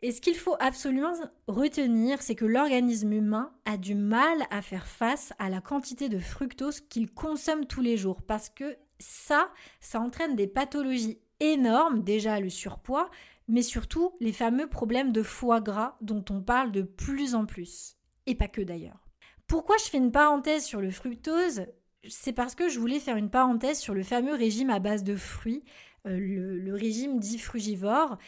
[0.00, 1.12] Et ce qu'il faut absolument
[1.48, 6.20] retenir, c'est que l'organisme humain a du mal à faire face à la quantité de
[6.20, 12.38] fructose qu'il consomme tous les jours parce que ça, ça entraîne des pathologies énormes, déjà
[12.38, 13.10] le surpoids,
[13.48, 17.96] mais surtout les fameux problèmes de foie gras dont on parle de plus en plus.
[18.26, 19.08] Et pas que d'ailleurs.
[19.48, 21.62] Pourquoi je fais une parenthèse sur le fructose?
[22.08, 25.16] C'est parce que je voulais faire une parenthèse sur le fameux régime à base de
[25.16, 25.64] fruits,
[26.06, 28.18] euh, le, le régime dit frugivore.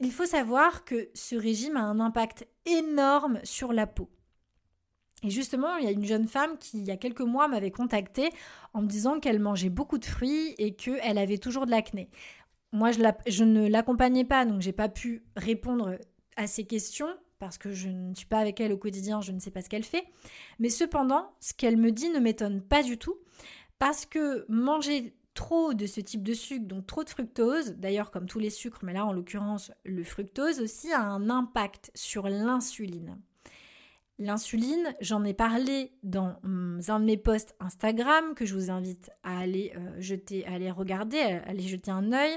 [0.00, 4.08] Il faut savoir que ce régime a un impact énorme sur la peau.
[5.22, 7.70] Et justement, il y a une jeune femme qui, il y a quelques mois, m'avait
[7.70, 8.30] contactée
[8.72, 12.08] en me disant qu'elle mangeait beaucoup de fruits et qu'elle avait toujours de l'acné.
[12.72, 15.98] Moi, je, ne l'accompagnais pas, donc j'ai pas pu répondre
[16.36, 17.08] à ces questions
[17.38, 19.68] parce que je ne suis pas avec elle au quotidien, je ne sais pas ce
[19.68, 20.04] qu'elle fait.
[20.58, 23.16] Mais cependant, ce qu'elle me dit ne m'étonne pas du tout
[23.78, 28.26] parce que manger trop de ce type de sucre, donc trop de fructose, d'ailleurs comme
[28.26, 33.18] tous les sucres, mais là en l'occurrence le fructose aussi a un impact sur l'insuline.
[34.18, 39.10] L'insuline, j'en ai parlé dans hum, un de mes posts Instagram que je vous invite
[39.22, 42.36] à aller euh, jeter, à aller regarder, à aller jeter un œil.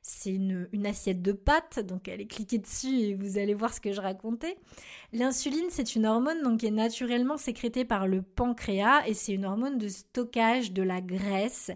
[0.00, 3.80] C'est une, une, assiette de pâtes, donc allez cliquer dessus et vous allez voir ce
[3.80, 4.58] que je racontais.
[5.12, 9.46] L'insuline, c'est une hormone donc, qui est naturellement sécrétée par le pancréas et c'est une
[9.46, 11.72] hormone de stockage de la graisse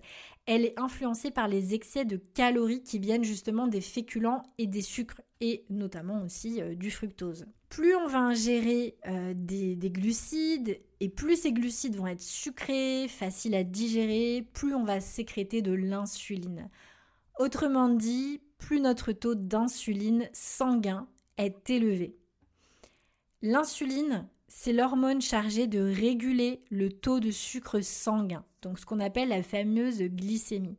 [0.48, 4.80] elle est influencée par les excès de calories qui viennent justement des féculents et des
[4.80, 7.44] sucres et notamment aussi euh, du fructose.
[7.68, 13.08] Plus on va ingérer euh, des, des, glucides et plus ces glucides vont être sucrés,
[13.08, 16.70] faciles à digérer, plus on va sécréter de l'insuline.
[17.38, 22.16] Autrement dit, plus notre taux d'insuline sanguin est élevé.
[23.42, 29.28] L'insuline, c'est l'hormone chargée de réguler le taux de sucre sanguin, donc ce qu'on appelle
[29.28, 30.78] la fameuse glycémie.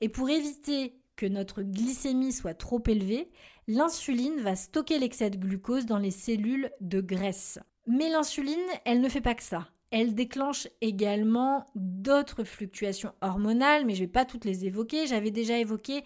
[0.00, 3.30] Et pour éviter que notre glycémie soit trop élevée,
[3.68, 7.58] l'insuline va stocker l'excès de glucose dans les cellules de graisse.
[7.86, 9.68] Mais l'insuline, elle ne fait pas que ça.
[9.90, 15.06] Elle déclenche également d'autres fluctuations hormonales, mais je ne vais pas toutes les évoquer.
[15.06, 16.02] J'avais déjà évoqué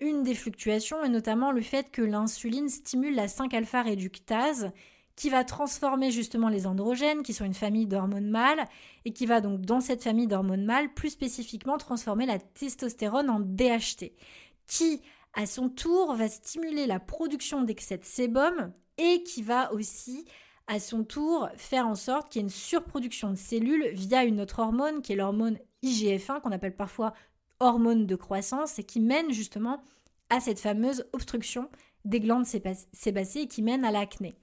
[0.00, 4.72] une des fluctuations, et notamment le fait que l'insuline stimule la 5-alpha réductase,
[5.16, 8.64] qui va transformer justement les androgènes, qui sont une famille d'hormones mâles,
[9.04, 13.40] et qui va donc dans cette famille d'hormones mâles plus spécifiquement transformer la testostérone en
[13.40, 14.12] DHT,
[14.66, 15.02] qui
[15.34, 20.24] à son tour va stimuler la production d'excès de sébum et qui va aussi
[20.66, 24.40] à son tour faire en sorte qu'il y ait une surproduction de cellules via une
[24.40, 27.12] autre hormone qui est l'hormone IGF-1 qu'on appelle parfois
[27.60, 29.82] hormone de croissance et qui mène justement
[30.30, 31.68] à cette fameuse obstruction
[32.04, 34.34] des glandes sébacées qui mène à l'acné.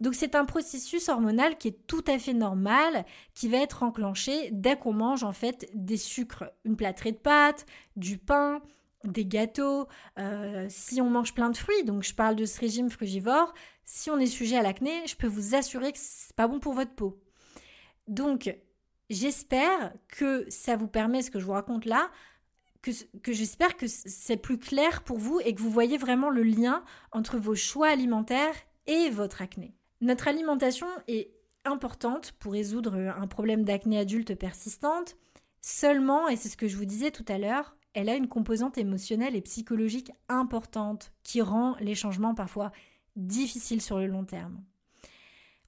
[0.00, 3.04] Donc c'est un processus hormonal qui est tout à fait normal,
[3.34, 7.66] qui va être enclenché dès qu'on mange en fait des sucres, une plâtrée de pâtes,
[7.96, 8.60] du pain,
[9.04, 9.86] des gâteaux,
[10.18, 13.54] euh, si on mange plein de fruits, donc je parle de ce régime frugivore,
[13.84, 16.72] si on est sujet à l'acné, je peux vous assurer que c'est pas bon pour
[16.72, 17.20] votre peau.
[18.08, 18.54] Donc
[19.10, 22.10] j'espère que ça vous permet ce que je vous raconte là,
[22.82, 22.90] que,
[23.22, 26.84] que j'espère que c'est plus clair pour vous et que vous voyez vraiment le lien
[27.12, 28.54] entre vos choix alimentaires
[28.86, 29.74] et votre acné.
[30.04, 31.30] Notre alimentation est
[31.64, 35.16] importante pour résoudre un problème d'acné adulte persistante.
[35.62, 38.76] Seulement, et c'est ce que je vous disais tout à l'heure, elle a une composante
[38.76, 42.70] émotionnelle et psychologique importante qui rend les changements parfois
[43.16, 44.62] difficiles sur le long terme.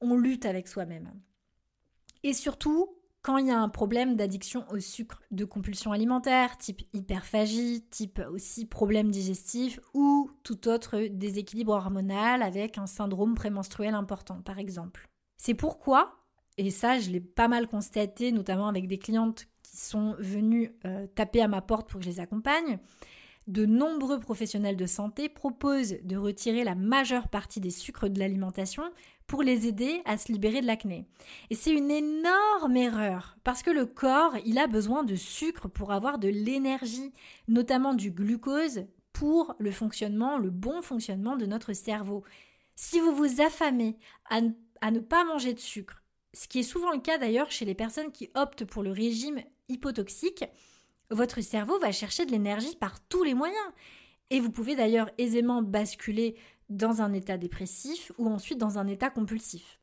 [0.02, 1.10] On lutte avec soi-même.
[2.22, 2.94] Et surtout,
[3.26, 8.22] quand il y a un problème d'addiction au sucre, de compulsion alimentaire, type hyperphagie, type
[8.30, 15.08] aussi problème digestif ou tout autre déséquilibre hormonal avec un syndrome prémenstruel important, par exemple.
[15.38, 16.20] C'est pourquoi,
[16.56, 21.08] et ça je l'ai pas mal constaté, notamment avec des clientes qui sont venues euh,
[21.08, 22.78] taper à ma porte pour que je les accompagne,
[23.46, 28.82] de nombreux professionnels de santé proposent de retirer la majeure partie des sucres de l'alimentation
[29.26, 31.06] pour les aider à se libérer de l'acné.
[31.50, 35.92] Et c'est une énorme erreur parce que le corps, il a besoin de sucre pour
[35.92, 37.12] avoir de l'énergie,
[37.48, 42.22] notamment du glucose pour le fonctionnement, le bon fonctionnement de notre cerveau.
[42.74, 43.96] Si vous vous affamez
[44.28, 44.40] à,
[44.80, 46.02] à ne pas manger de sucre,
[46.34, 49.40] ce qui est souvent le cas d'ailleurs chez les personnes qui optent pour le régime
[49.68, 50.44] hypotoxique,
[51.10, 53.66] votre cerveau va chercher de l'énergie par tous les moyens.
[54.30, 56.36] Et vous pouvez d'ailleurs aisément basculer
[56.68, 59.78] dans un état dépressif ou ensuite dans un état compulsif.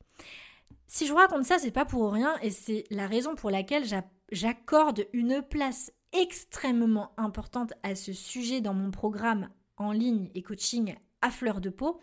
[0.88, 3.86] Si je vous raconte ça, c'est pas pour rien et c'est la raison pour laquelle
[4.32, 10.96] j'accorde une place extrêmement importante à ce sujet dans mon programme en ligne et coaching
[11.22, 12.00] à fleur de peau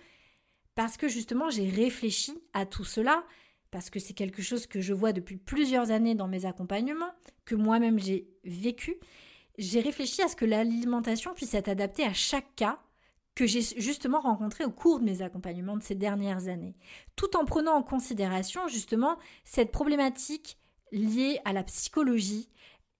[0.74, 3.24] parce que justement j'ai réfléchi à tout cela
[3.70, 7.12] parce que c'est quelque chose que je vois depuis plusieurs années dans mes accompagnements,
[7.44, 8.96] que moi-même j'ai vécu.
[9.58, 12.80] j'ai réfléchi à ce que l'alimentation puisse être adaptée à chaque cas
[13.34, 16.76] que j'ai justement rencontré au cours de mes accompagnements de ces dernières années,
[17.16, 20.58] tout en prenant en considération justement cette problématique
[20.92, 22.50] liée à la psychologie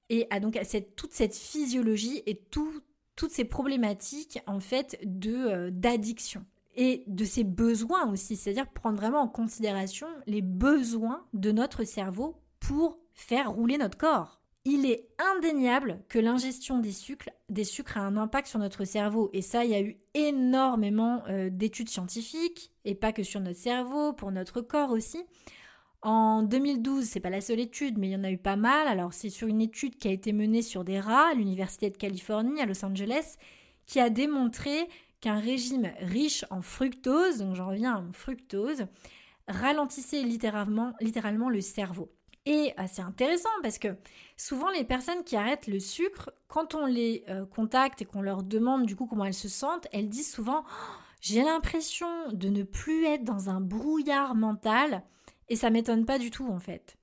[0.08, 5.34] et à donc à cette, toute cette physiologie et toutes ces problématiques en fait de
[5.34, 6.44] euh, d'addiction
[6.76, 12.36] et de ses besoins aussi, c'est-à-dire prendre vraiment en considération les besoins de notre cerveau
[12.60, 14.40] pour faire rouler notre corps.
[14.66, 19.30] Il est indéniable que l'ingestion des sucres, des sucres a un impact sur notre cerveau.
[19.32, 23.58] Et ça, il y a eu énormément euh, d'études scientifiques, et pas que sur notre
[23.58, 25.24] cerveau, pour notre corps aussi.
[26.02, 28.86] En 2012, c'est pas la seule étude, mais il y en a eu pas mal.
[28.86, 31.96] Alors, c'est sur une étude qui a été menée sur des rats à l'Université de
[31.96, 33.36] Californie à Los Angeles,
[33.86, 34.88] qui a démontré
[35.20, 38.86] qu'un régime riche en fructose, donc j'en reviens à fructose,
[39.48, 42.10] ralentissait littéralement, le cerveau.
[42.46, 43.96] Et euh, c'est intéressant parce que
[44.36, 48.42] souvent les personnes qui arrêtent le sucre, quand on les euh, contacte et qu'on leur
[48.42, 50.64] demande du coup comment elles se sentent, elles disent souvent
[51.20, 55.02] j'ai l'impression de ne plus être dans un brouillard mental
[55.50, 56.96] et ça m'étonne pas du tout en fait.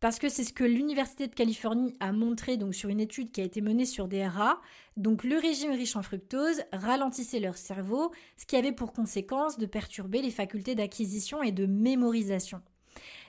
[0.00, 3.42] Parce que c'est ce que l'Université de Californie a montré donc sur une étude qui
[3.42, 4.60] a été menée sur des rats.
[4.96, 9.66] Donc le régime riche en fructose ralentissait leur cerveau, ce qui avait pour conséquence de
[9.66, 12.62] perturber les facultés d'acquisition et de mémorisation.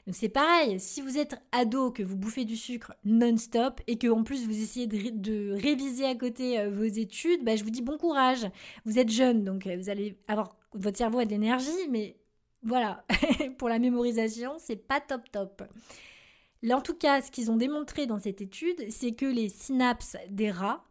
[0.07, 4.07] Donc c'est pareil, si vous êtes ado, que vous bouffez du sucre non-stop et que
[4.07, 7.83] en plus vous essayez de, réviser à côté euh, vos études, bah, je vous dis
[7.83, 8.47] bon courage.
[8.85, 12.15] Vous êtes jeune, donc euh, vous allez avoir votre cerveau a de l'énergie, mais
[12.63, 13.05] voilà,
[13.57, 15.63] pour la mémorisation, c'est pas top top.
[16.63, 20.17] Là, en tout cas, ce qu'ils ont démontré dans cette étude, c'est que les synapses
[20.29, 20.85] des rats,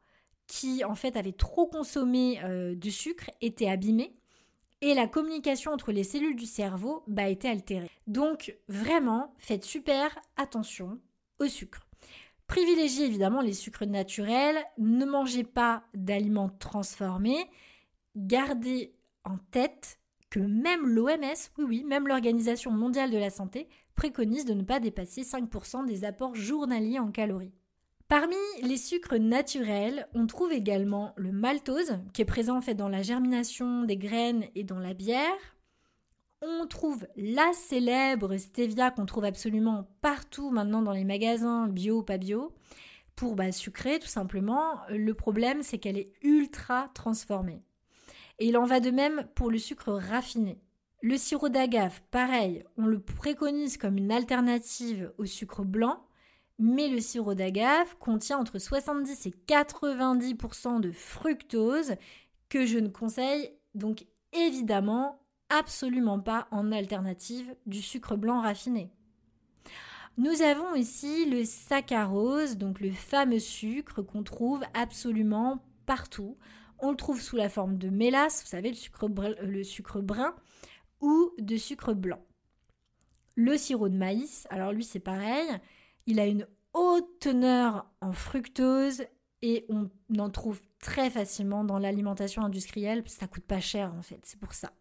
[0.46, 4.16] qui en fait avaient trop consommé euh, de sucre, étaient abîmées
[4.80, 7.90] et la communication entre les cellules du cerveau bah, été altérée.
[8.06, 10.98] Donc vraiment, faites super attention
[11.38, 11.86] au sucre.
[12.46, 17.46] Privilégiez évidemment les sucres naturels, ne mangez pas d'aliments transformés,
[18.16, 19.99] gardez en tête
[20.30, 24.80] que même l'OMS, oui oui, même l'Organisation mondiale de la santé, préconise de ne pas
[24.80, 27.52] dépasser 5% des apports journaliers en calories.
[28.08, 32.88] Parmi les sucres naturels, on trouve également le maltose, qui est présent en fait dans
[32.88, 35.56] la germination des graines et dans la bière.
[36.42, 42.02] On trouve la célèbre stevia qu'on trouve absolument partout maintenant dans les magasins bio ou
[42.02, 42.52] pas bio
[43.14, 44.80] pour bah, sucrer tout simplement.
[44.88, 47.62] Le problème c'est qu'elle est ultra transformée.
[48.40, 50.58] Et il en va de même pour le sucre raffiné.
[51.02, 56.04] Le sirop d'agave, pareil, on le préconise comme une alternative au sucre blanc,
[56.58, 61.94] mais le sirop d'agave contient entre 70 et 90% de fructose
[62.50, 68.90] que je ne conseille donc évidemment absolument pas en alternative du sucre blanc raffiné.
[70.18, 76.36] Nous avons ici le saccharose, donc le fameux sucre qu'on trouve absolument partout.
[76.82, 80.00] On le trouve sous la forme de mélasse, vous savez, le sucre, brun, le sucre
[80.00, 80.34] brun,
[81.00, 82.24] ou de sucre blanc.
[83.36, 85.48] Le sirop de maïs, alors lui c'est pareil,
[86.06, 89.04] il a une haute teneur en fructose
[89.42, 94.20] et on en trouve très facilement dans l'alimentation industrielle, ça coûte pas cher en fait,
[94.24, 94.72] c'est pour ça.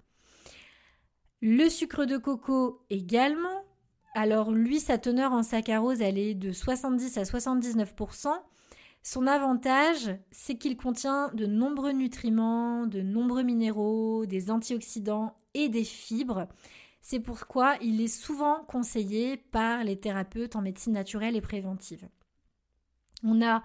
[1.41, 3.63] Le sucre de coco également.
[4.13, 8.27] Alors lui, sa teneur en saccharose, elle est de 70 à 79%.
[9.01, 15.83] Son avantage, c'est qu'il contient de nombreux nutriments, de nombreux minéraux, des antioxydants et des
[15.83, 16.47] fibres.
[17.01, 22.07] C'est pourquoi il est souvent conseillé par les thérapeutes en médecine naturelle et préventive.
[23.23, 23.63] On a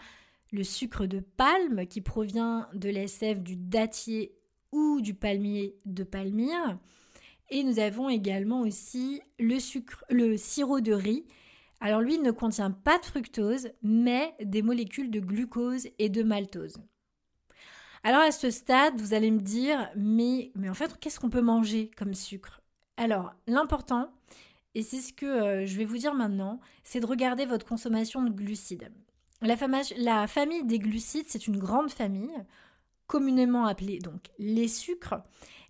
[0.53, 4.37] le sucre de palme qui provient de l'SF du dattier
[4.73, 6.79] ou du palmier de Palmyre.
[7.51, 9.59] Et nous avons également aussi le,
[10.11, 11.25] le sirop de riz.
[11.81, 16.77] Alors lui ne contient pas de fructose, mais des molécules de glucose et de maltose.
[18.03, 21.41] Alors à ce stade, vous allez me dire, mais, mais en fait, qu'est-ce qu'on peut
[21.41, 22.61] manger comme sucre?
[22.97, 24.11] Alors, l'important,
[24.75, 28.23] et c'est ce que euh, je vais vous dire maintenant, c'est de regarder votre consommation
[28.23, 28.93] de glucides.
[29.41, 29.57] La,
[29.97, 32.35] la famille des glucides, c'est une grande famille,
[33.07, 35.23] communément appelée donc les sucres.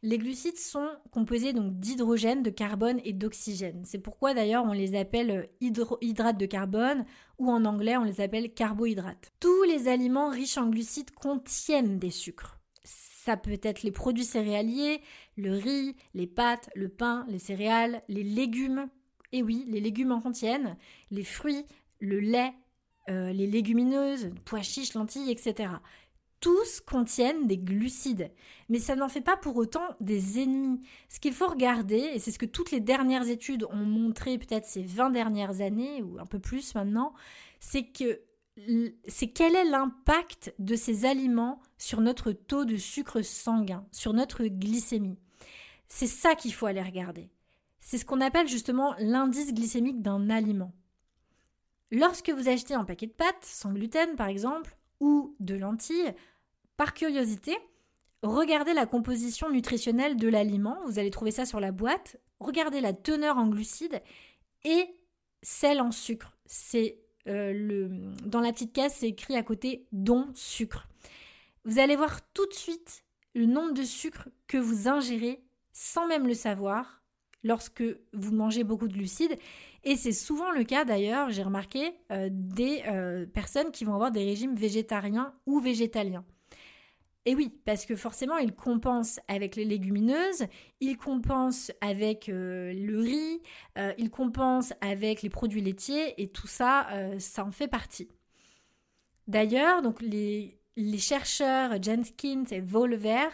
[0.04, 3.86] Les glucides sont composés donc d'hydrogène, de carbone et d'oxygène.
[3.86, 7.06] C'est pourquoi d'ailleurs on les appelle hydrates de carbone
[7.38, 9.32] ou en anglais on les appelle carbohydrates.
[9.40, 12.60] Tous les aliments riches en glucides contiennent des sucres.
[12.84, 15.00] Ça peut être les produits céréaliers,
[15.38, 18.90] le riz, les pâtes, le pain, les céréales, les légumes.
[19.32, 20.76] Et oui, les légumes en contiennent,
[21.10, 21.64] les fruits,
[21.98, 22.52] le lait,
[23.08, 25.70] euh, les légumineuses, pois chiches, lentilles, etc.
[26.44, 28.30] Tous contiennent des glucides,
[28.68, 30.86] mais ça n'en fait pas pour autant des ennemis.
[31.08, 34.66] Ce qu'il faut regarder, et c'est ce que toutes les dernières études ont montré peut-être
[34.66, 37.14] ces 20 dernières années, ou un peu plus maintenant,
[37.60, 38.20] c'est que
[39.08, 44.44] c'est quel est l'impact de ces aliments sur notre taux de sucre sanguin, sur notre
[44.44, 45.18] glycémie.
[45.88, 47.30] C'est ça qu'il faut aller regarder.
[47.80, 50.74] C'est ce qu'on appelle justement l'indice glycémique d'un aliment.
[51.90, 56.14] Lorsque vous achetez un paquet de pâtes sans gluten par exemple, ou de lentilles,
[56.76, 57.56] par curiosité,
[58.22, 62.92] regardez la composition nutritionnelle de l'aliment, vous allez trouver ça sur la boîte, regardez la
[62.92, 64.02] teneur en glucides
[64.64, 64.86] et
[65.42, 66.36] celle en sucre.
[66.46, 66.98] C'est
[67.28, 67.88] euh,
[68.24, 70.88] dans la petite case, c'est écrit à côté don sucre.
[71.64, 73.04] Vous allez voir tout de suite
[73.34, 77.02] le nombre de sucre que vous ingérez sans même le savoir
[77.42, 79.36] lorsque vous mangez beaucoup de glucides.
[79.84, 84.10] Et c'est souvent le cas d'ailleurs, j'ai remarqué, euh, des euh, personnes qui vont avoir
[84.10, 86.24] des régimes végétariens ou végétaliens.
[87.26, 90.46] Et oui, parce que forcément, ils compensent avec les légumineuses,
[90.80, 93.40] ils compensent avec euh, le riz,
[93.78, 98.08] euh, ils compensent avec les produits laitiers, et tout ça, euh, ça en fait partie.
[99.26, 100.58] D'ailleurs, les,
[100.98, 103.28] chercheurs Jenskins et Volver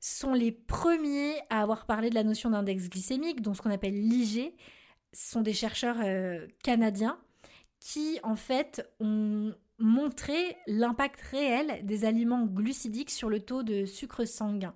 [0.00, 4.00] sont les premiers à avoir parlé de la notion d'index glycémique, donc ce qu'on appelle
[4.00, 4.54] l'IG.
[5.12, 5.98] Ce sont des chercheurs
[6.62, 7.18] canadiens
[7.80, 14.24] qui, en fait, ont montrer l'impact réel des aliments glucidiques sur le taux de sucre
[14.24, 14.74] sanguin.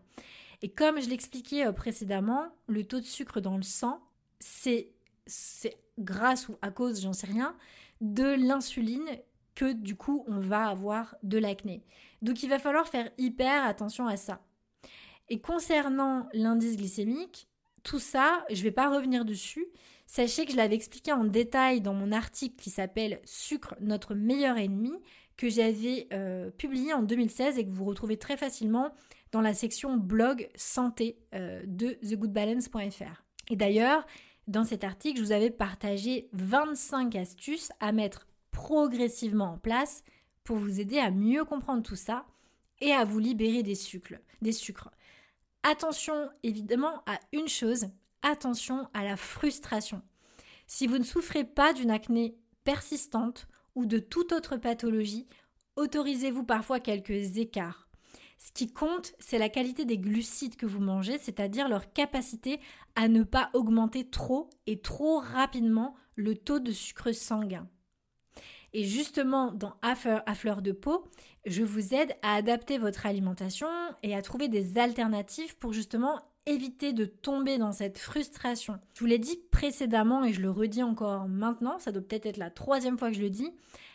[0.62, 4.00] Et comme je l'expliquais euh, précédemment, le taux de sucre dans le sang,
[4.38, 4.92] c'est
[5.98, 7.56] grâce ou à cause, j'en sais rien,
[8.00, 9.08] de l'insuline
[9.54, 11.82] que du coup on va avoir de l'acné.
[12.22, 14.42] Donc il va falloir faire hyper attention à ça.
[15.28, 17.48] Et concernant l'indice glycémique,
[17.82, 19.66] tout ça, je ne vais pas revenir dessus,
[20.12, 24.58] Sachez que je l'avais expliqué en détail dans mon article qui s'appelle Sucre, notre meilleur
[24.58, 24.90] ennemi,
[25.36, 28.92] que j'avais euh, publié en 2016 et que vous retrouvez très facilement
[29.30, 33.22] dans la section blog santé euh, de thegoodbalance.fr.
[33.50, 34.04] Et d'ailleurs,
[34.48, 40.02] dans cet article, je vous avais partagé 25 astuces à mettre progressivement en place
[40.42, 42.26] pour vous aider à mieux comprendre tout ça
[42.80, 44.18] et à vous libérer des sucres.
[44.42, 44.90] Des sucres.
[45.62, 47.86] Attention évidemment à une chose,
[48.22, 50.02] attention à la frustration.
[50.66, 55.26] Si vous ne souffrez pas d'une acné persistante ou de toute autre pathologie,
[55.76, 57.88] autorisez-vous parfois quelques écarts.
[58.38, 62.58] Ce qui compte, c'est la qualité des glucides que vous mangez, c'est-à-dire leur capacité
[62.94, 67.68] à ne pas augmenter trop et trop rapidement le taux de sucre sanguin.
[68.72, 71.04] Et justement, dans à fleur de peau,
[71.44, 73.68] je vous aide à adapter votre alimentation
[74.02, 78.78] et à trouver des alternatives pour justement éviter de tomber dans cette frustration.
[78.94, 82.36] Je vous l'ai dit précédemment et je le redis encore maintenant, ça doit peut-être être
[82.36, 83.50] la troisième fois que je le dis,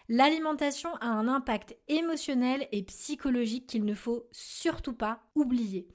[0.10, 5.88] l'alimentation a un impact émotionnel et psychologique qu'il ne faut surtout pas oublier.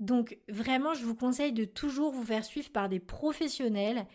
[0.00, 4.06] Donc vraiment, je vous conseille de toujours vous faire suivre par des professionnels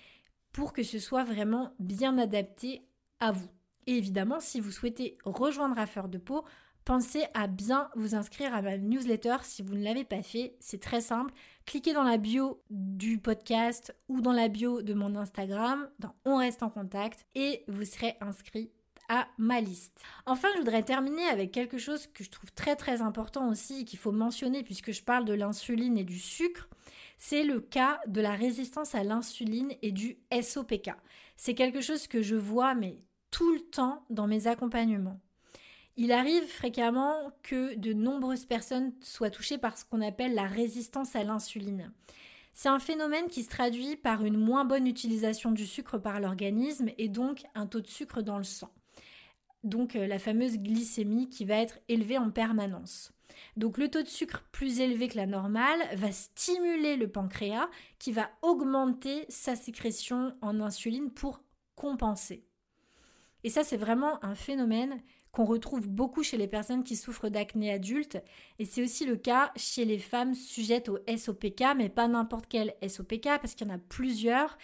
[0.51, 2.81] pour que ce soit vraiment bien adapté
[3.19, 3.49] à vous.
[3.87, 6.43] Et évidemment, si vous souhaitez rejoindre Affaire de peau,
[6.89, 10.55] pensez à bien vous inscrire à ma newsletter si vous ne l'avez pas fait.
[10.59, 11.31] C'est très simple.
[11.67, 16.37] Cliquez dans la bio du podcast ou dans la bio de mon Instagram, dans On
[16.37, 18.71] reste en contact, et vous serez inscrit
[19.07, 20.01] à ma liste.
[20.25, 23.99] Enfin, je voudrais terminer avec quelque chose que je trouve très très important aussi qu'il
[23.99, 26.69] faut mentionner puisque je parle de l'insuline et du sucre.
[27.19, 30.89] C'est le cas de la résistance à l'insuline et du SOPK.
[31.37, 32.97] C'est quelque chose que je vois mais
[33.29, 35.21] tout le temps dans mes accompagnements.
[36.01, 41.13] Il arrive fréquemment que de nombreuses personnes soient touchées par ce qu'on appelle la résistance
[41.13, 41.91] à l'insuline.
[42.53, 46.89] C'est un phénomène qui se traduit par une moins bonne utilisation du sucre par l'organisme
[46.97, 48.71] et donc un taux de sucre dans le sang.
[49.65, 53.11] Donc euh, la fameuse glycémie qui va être élevée en permanence.
[53.57, 58.13] Donc le taux de sucre plus élevé que la normale va stimuler le pancréas qui
[58.13, 61.41] va augmenter sa sécrétion en insuline pour
[61.75, 62.45] compenser.
[63.43, 65.01] Et ça c'est vraiment un phénomène
[65.31, 68.17] qu'on retrouve beaucoup chez les personnes qui souffrent d'acné adulte
[68.57, 72.73] et c'est aussi le cas chez les femmes sujettes au SOPK, mais pas n'importe quel
[72.87, 74.57] SOPK parce qu'il y en a plusieurs.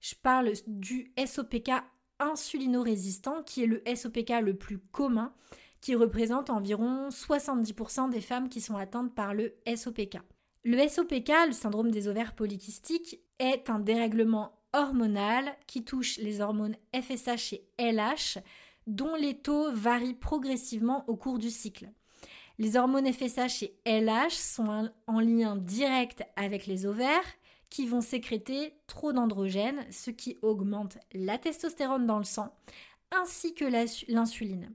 [0.00, 1.70] Je parle du SOPK
[2.18, 5.32] insulino-résistant qui est le SOPK le plus commun
[5.80, 10.18] qui représente environ 70% des femmes qui sont atteintes par le SOPK.
[10.62, 16.76] Le SOPK, le syndrome des ovaires polykystiques, est un dérèglement hormonal qui touche les hormones
[16.94, 18.38] FSH et LH
[18.86, 21.90] dont les taux varient progressivement au cours du cycle.
[22.58, 27.24] Les hormones FSH et LH sont en lien direct avec les ovaires
[27.70, 32.54] qui vont sécréter trop d'androgènes, ce qui augmente la testostérone dans le sang,
[33.12, 33.64] ainsi que
[34.08, 34.72] l'insuline,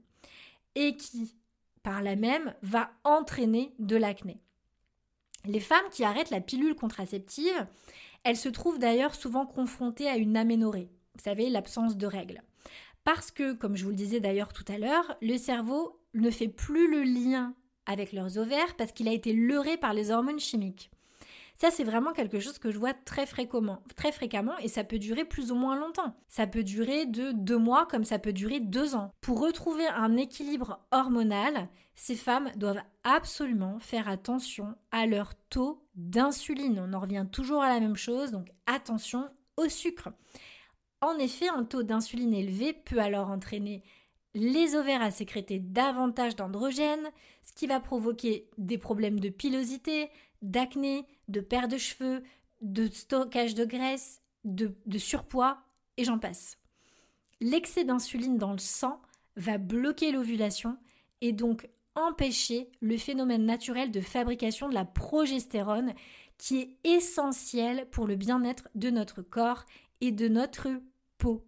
[0.74, 1.36] et qui,
[1.82, 4.40] par là même, va entraîner de l'acné.
[5.44, 7.66] Les femmes qui arrêtent la pilule contraceptive,
[8.24, 12.42] elles se trouvent d'ailleurs souvent confrontées à une aménorrhée, vous savez, l'absence de règles.
[13.06, 16.48] Parce que, comme je vous le disais d'ailleurs tout à l'heure, le cerveau ne fait
[16.48, 17.54] plus le lien
[17.86, 20.90] avec leurs ovaires parce qu'il a été leurré par les hormones chimiques.
[21.56, 24.98] Ça, c'est vraiment quelque chose que je vois très fréquemment, très fréquemment et ça peut
[24.98, 26.16] durer plus ou moins longtemps.
[26.26, 29.12] Ça peut durer de deux mois comme ça peut durer deux ans.
[29.20, 36.82] Pour retrouver un équilibre hormonal, ces femmes doivent absolument faire attention à leur taux d'insuline.
[36.84, 40.08] On en revient toujours à la même chose, donc attention au sucre.
[41.00, 43.82] En effet, un taux d'insuline élevé peut alors entraîner
[44.34, 47.10] les ovaires à sécréter davantage d'androgènes,
[47.42, 50.10] ce qui va provoquer des problèmes de pilosité,
[50.42, 52.22] d'acné, de perte de cheveux,
[52.60, 55.58] de stockage de graisse, de, de surpoids,
[55.96, 56.58] et j'en passe.
[57.40, 59.00] L'excès d'insuline dans le sang
[59.36, 60.76] va bloquer l'ovulation
[61.20, 65.94] et donc empêcher le phénomène naturel de fabrication de la progestérone
[66.38, 69.64] qui est essentiel pour le bien-être de notre corps
[70.00, 70.68] et de notre
[71.18, 71.44] peau.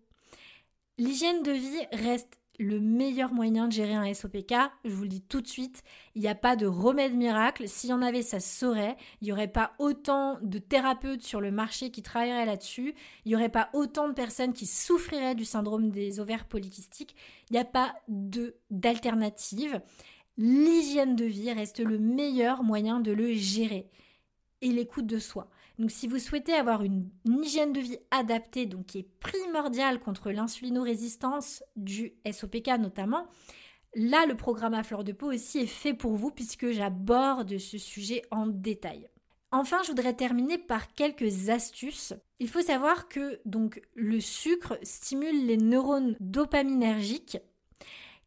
[0.98, 4.52] L'hygiène de vie reste le meilleur moyen de gérer un SOPK.
[4.84, 5.84] Je vous le dis tout de suite,
[6.14, 7.68] il n'y a pas de remède miracle.
[7.68, 8.96] S'il y en avait, ça se saurait.
[9.20, 12.94] Il n'y aurait pas autant de thérapeutes sur le marché qui travailleraient là-dessus.
[13.24, 17.14] Il n'y aurait pas autant de personnes qui souffriraient du syndrome des ovaires polykystiques.
[17.50, 17.94] Il n'y a pas
[18.70, 19.80] d'alternative.
[20.36, 23.88] L'hygiène de vie reste le meilleur moyen de le gérer
[24.62, 25.48] et l'écoute de soi.
[25.78, 30.30] Donc si vous souhaitez avoir une, hygiène de vie adaptée, donc qui est primordiale contre
[30.30, 33.28] l'insulinorésistance du SOPK notamment,
[33.94, 37.78] là le programme à fleur de peau aussi est fait pour vous puisque j'aborde ce
[37.78, 39.08] sujet en détail.
[39.50, 42.12] Enfin, je voudrais terminer par quelques astuces.
[42.38, 47.38] Il faut savoir que donc le sucre stimule les neurones dopaminergiques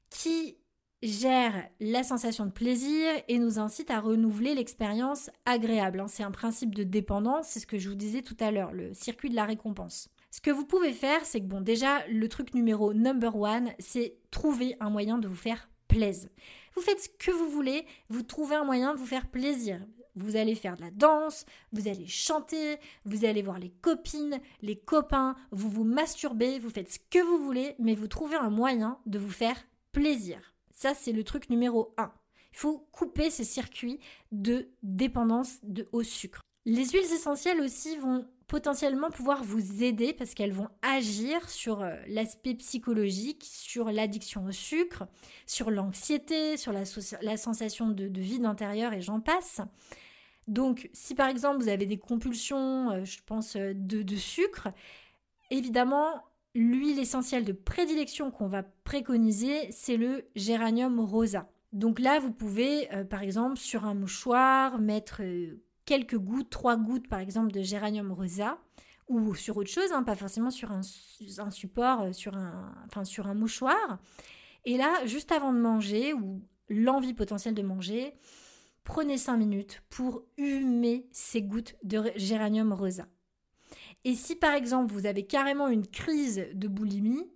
[0.09, 0.57] qui
[1.01, 5.99] gère la sensation de plaisir et nous incite à renouveler l'expérience agréable.
[5.99, 6.07] Hein.
[6.07, 8.93] C'est un principe de dépendance, c'est ce que je vous disais tout à l'heure, le
[8.93, 10.09] circuit de la récompense.
[10.29, 14.15] Ce que vous pouvez faire, c'est que bon, déjà, le truc numéro number one, c'est
[14.29, 16.29] trouver un moyen de vous faire plaisir.
[16.75, 19.81] Vous faites ce que vous voulez, vous trouvez un moyen de vous faire plaisir.
[20.15, 24.75] Vous allez faire de la danse, vous allez chanter, vous allez voir les copines, les
[24.75, 28.99] copains, vous vous masturbez, vous faites ce que vous voulez, mais vous trouvez un moyen
[29.05, 29.57] de vous faire
[29.93, 30.50] plaisir.
[30.82, 32.11] Ça, c'est le truc numéro 1.
[32.53, 33.99] Il faut couper ces circuits
[34.32, 35.59] de dépendance
[35.91, 36.41] au sucre.
[36.65, 41.95] Les huiles essentielles aussi vont potentiellement pouvoir vous aider parce qu'elles vont agir sur euh,
[42.07, 45.05] l'aspect psychologique, sur l'addiction au sucre,
[45.45, 49.61] sur l'anxiété, sur la, sensation de, vide intérieur et j'en passe.
[50.47, 54.69] Donc si par exemple vous avez des compulsions, euh, je pense, euh, de sucre,
[55.51, 56.23] évidemment
[56.53, 61.49] l'huile essentielle de prédilection qu'on va préconiser, c'est le géranium rosa.
[61.73, 66.75] Donc là, vous pouvez, euh, par exemple, sur un mouchoir, mettre euh, quelques gouttes, trois
[66.75, 68.57] gouttes, par exemple, de géranium rosa,
[69.07, 70.81] ou sur autre chose, hein, pas forcément sur un,
[71.51, 73.99] support, euh, sur, un, enfin, sur un mouchoir.
[74.65, 78.13] Et là, juste avant de manger, ou l'envie potentielle de manger,
[78.83, 83.07] prenez cinq minutes pour humer ces gouttes de géranium rosa.
[84.03, 87.29] Et si par exemple vous avez carrément une crise de boulimie,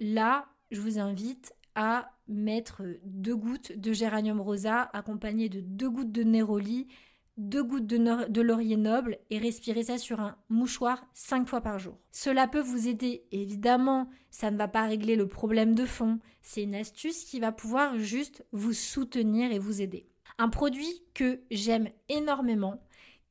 [0.00, 6.12] là, je vous invite à mettre deux gouttes de géranium rosa accompagnées de deux gouttes
[6.12, 6.88] de néroli,
[7.36, 11.78] deux gouttes de, de, laurier noble et respirer ça sur un mouchoir cinq fois par
[11.78, 11.98] jour.
[12.10, 16.62] Cela peut vous aider, évidemment, ça ne va pas régler le problème de fond, c'est
[16.62, 20.08] une astuce qui va pouvoir juste vous soutenir et vous aider.
[20.38, 22.82] Un produit que j'aime énormément,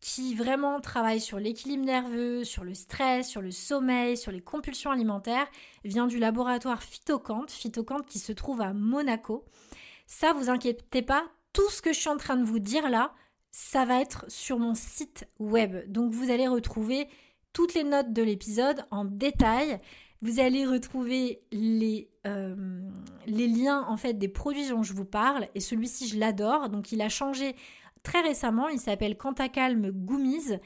[0.06, 4.92] qui vraiment travaille sur l'équilibre nerveux, sur le stress, sur le sommeil, sur les compulsions
[4.92, 5.48] alimentaires,
[5.84, 9.46] vient du laboratoire Phytocante, Phytocante qui se trouve à Monaco.
[10.06, 13.16] Ça, vous inquiétez pas, tout ce que je suis en train de vous dire là,
[13.50, 15.92] ça va être sur mon site web.
[15.92, 17.08] Donc vous allez retrouver
[17.52, 19.80] toutes les notes de l'épisode en détail.
[20.22, 22.56] Vous allez retrouver les, euh,
[23.26, 26.70] les liens en fait des produits dont je vous parle et celui-ci je l'adore.
[26.70, 27.56] Donc il a changé
[28.06, 28.70] très récemment.
[28.70, 30.60] Il s'appelle Cantacalm Gummies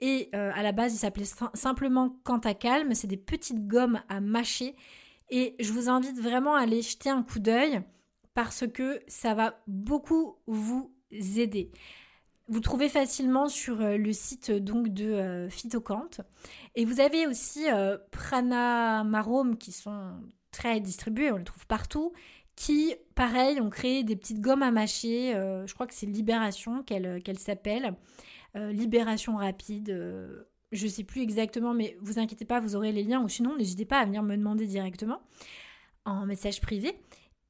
[0.00, 2.94] et euh, à la base il s'appelait simplement Cantacalm.
[2.94, 4.74] C'est des petites gommes à mâcher
[5.30, 7.82] et je vous invite vraiment à aller jeter un coup d'œil
[8.34, 11.70] parce que ça va beaucoup vous aider.
[12.48, 16.20] Vous trouvez facilement sur euh, le site donc de euh, Phytocante.
[16.74, 17.66] Et vous avez aussi
[18.10, 20.12] Pranamarom qui sont
[20.52, 22.12] très distribués, on les trouve partout
[22.56, 25.34] qui, pareil, ont créé des petites gommes à mâcher.
[25.34, 27.94] Euh, je crois que c'est Libération qu'elle euh, s'appelle.
[28.56, 29.88] Euh, Libération rapide.
[30.72, 33.22] je ne sais plus exactement, mais vous inquiétez pas, vous aurez les liens.
[33.22, 35.20] Ou sinon, n'hésitez pas à venir me demander directement
[36.06, 36.98] en message privé.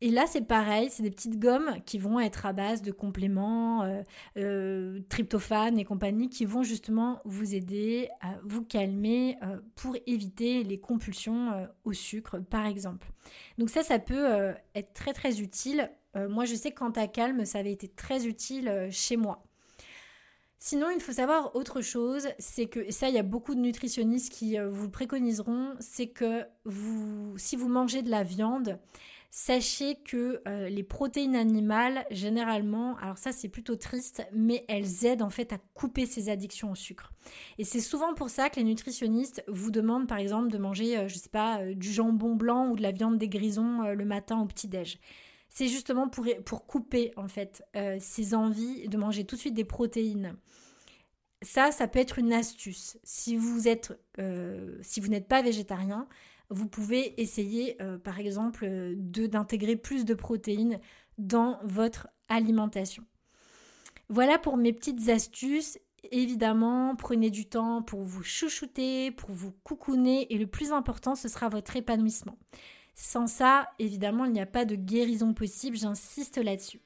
[0.03, 3.83] Et là, c'est pareil, c'est des petites gommes qui vont être à base de compléments,
[3.83, 4.03] euh,
[4.37, 10.65] euh, tryptophane et compagnie, qui vont justement vous aider à vous calmer euh, pour éviter
[10.65, 13.11] les compulsions au sucre, par exemple.
[13.57, 15.91] Donc ça, ça peut être très très utile.
[16.15, 19.43] moi, je sais que quand à calme, ça avait été très utile chez moi.
[20.59, 24.33] Sinon, il faut savoir autre chose, c'est que ça, il y a beaucoup de nutritionnistes
[24.33, 26.45] qui vous préconiseront, c'est que
[27.37, 28.79] si vous mangez de la viande,
[29.31, 35.23] Sachez que euh, les protéines animales, généralement, alors ça c'est plutôt triste, mais elles aident
[35.23, 37.13] en fait à couper ces addictions au sucre.
[37.59, 41.09] Et c'est souvent pour ça que les nutritionnistes vous demandent par exemple de manger, euh,
[41.09, 44.41] je sais pas, euh, du jambon blanc ou de la viande des grisons le matin
[44.41, 44.99] au petit-déj.
[45.49, 47.63] C'est justement pour, pour couper en fait
[47.99, 50.37] ces envies de manger tout de suite des protéines.
[51.41, 52.99] Ça, ça peut être une astuce.
[53.05, 53.99] Si vous êtes,
[54.83, 56.09] si vous n'êtes pas végétarien,
[56.51, 60.81] vous pouvez essayer euh, par exemple euh, d'intégrer plus de protéines
[61.19, 63.05] dans votre alimentation.
[64.09, 65.79] Voilà pour mes petites astuces.
[66.13, 71.29] Évidemment, prenez du temps pour vous chouchouter, pour vous coucouner et le plus important, ce
[71.29, 72.39] sera votre épanouissement.
[72.95, 76.81] Sans ça, évidemment, il n'y a pas de guérison possible, j'insiste là-dessus.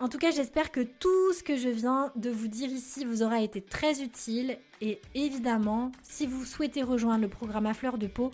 [0.00, 3.22] En tout cas, j'espère que tout ce que je viens de vous dire ici vous
[3.22, 8.06] aura été très utile et évidemment, si vous souhaitez rejoindre le programme à fleur de
[8.06, 8.30] peau,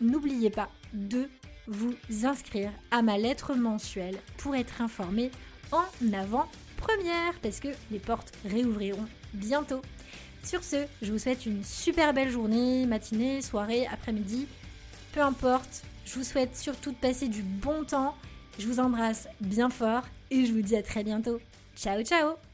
[0.00, 1.28] n'oubliez pas de
[1.66, 1.94] vous
[2.24, 5.30] inscrire à ma lettre mensuelle pour être informé
[5.72, 9.82] en avant-première parce que les portes réouvriront bientôt.
[10.42, 14.46] Sur ce, je vous souhaite une super belle journée, matinée, soirée, après-midi,
[15.12, 15.82] peu importe.
[16.06, 18.16] Je vous souhaite surtout de passer du bon temps.
[18.58, 21.40] Je vous embrasse bien fort et je vous dis à très bientôt.
[21.76, 22.49] Ciao ciao